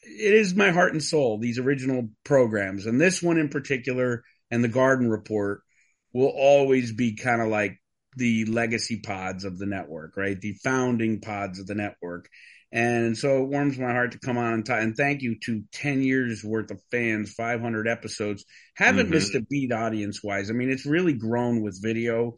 [0.04, 2.86] it is my heart and soul, these original programs.
[2.86, 5.62] And this one in particular and the Garden Report
[6.12, 7.78] will always be kind of like
[8.16, 10.40] the legacy pods of the network, right?
[10.40, 12.28] The founding pods of the network.
[12.72, 15.64] And so it warms my heart to come on and, t- and thank you to
[15.72, 18.44] 10 years worth of fans, 500 episodes.
[18.76, 19.14] Haven't mm-hmm.
[19.14, 20.50] missed a beat audience wise.
[20.50, 22.36] I mean, it's really grown with video.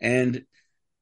[0.00, 0.44] And,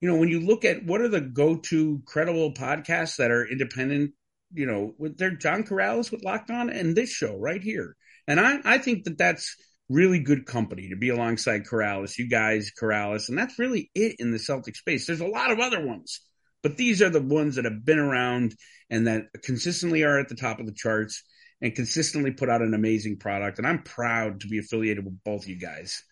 [0.01, 3.47] you know, when you look at what are the go to credible podcasts that are
[3.47, 4.13] independent,
[4.55, 7.97] you know, with their John Karalis with Locked On and this show right here.
[8.27, 9.57] And I, I think that that's
[9.91, 13.29] really good company to be alongside Karalis, you guys, Karalis.
[13.29, 15.07] And that's really it in the Celtic space.
[15.07, 16.21] There's a lot of other ones
[16.63, 18.55] but these are the ones that have been around
[18.89, 21.23] and that consistently are at the top of the charts
[21.61, 23.59] and consistently put out an amazing product.
[23.59, 26.03] And I'm proud to be affiliated with both you guys.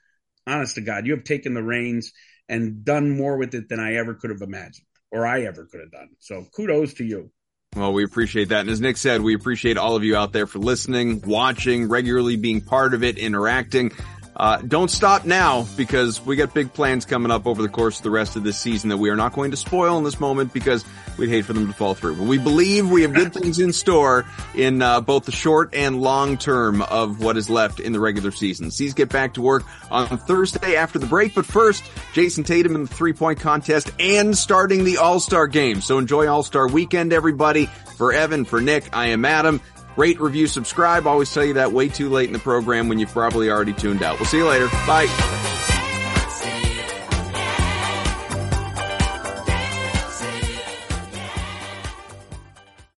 [0.47, 2.13] Honest to God, you have taken the reins
[2.49, 5.81] and done more with it than I ever could have imagined or I ever could
[5.81, 6.11] have done.
[6.21, 7.31] So kudos to you.
[7.77, 8.63] Well, we appreciate that.
[8.63, 12.37] And as Nick said, we appreciate all of you out there for listening, watching, regularly
[12.37, 13.93] being part of it, interacting.
[14.39, 18.05] Uh, don't stop now because we got big plans coming up over the course of
[18.05, 20.53] the rest of this season that we are not going to spoil in this moment
[20.53, 20.85] because
[21.17, 22.15] we'd hate for them to fall through.
[22.15, 26.01] But we believe we have good things in store in uh, both the short and
[26.01, 28.71] long term of what is left in the regular season.
[28.71, 31.83] C's get back to work on Thursday after the break, but first,
[32.13, 35.81] Jayson Tatum in the three point contest and starting the All Star game.
[35.81, 37.69] So enjoy All Star weekend, everybody.
[37.97, 39.61] For Evan, for Nick, I am Adam.
[39.99, 41.09] Rate, review, subscribe.
[41.09, 44.01] Always tell you that way too late in the program when you've probably already tuned
[44.01, 44.21] out.
[44.21, 44.69] We'll see you later.
[44.87, 45.68] Bye.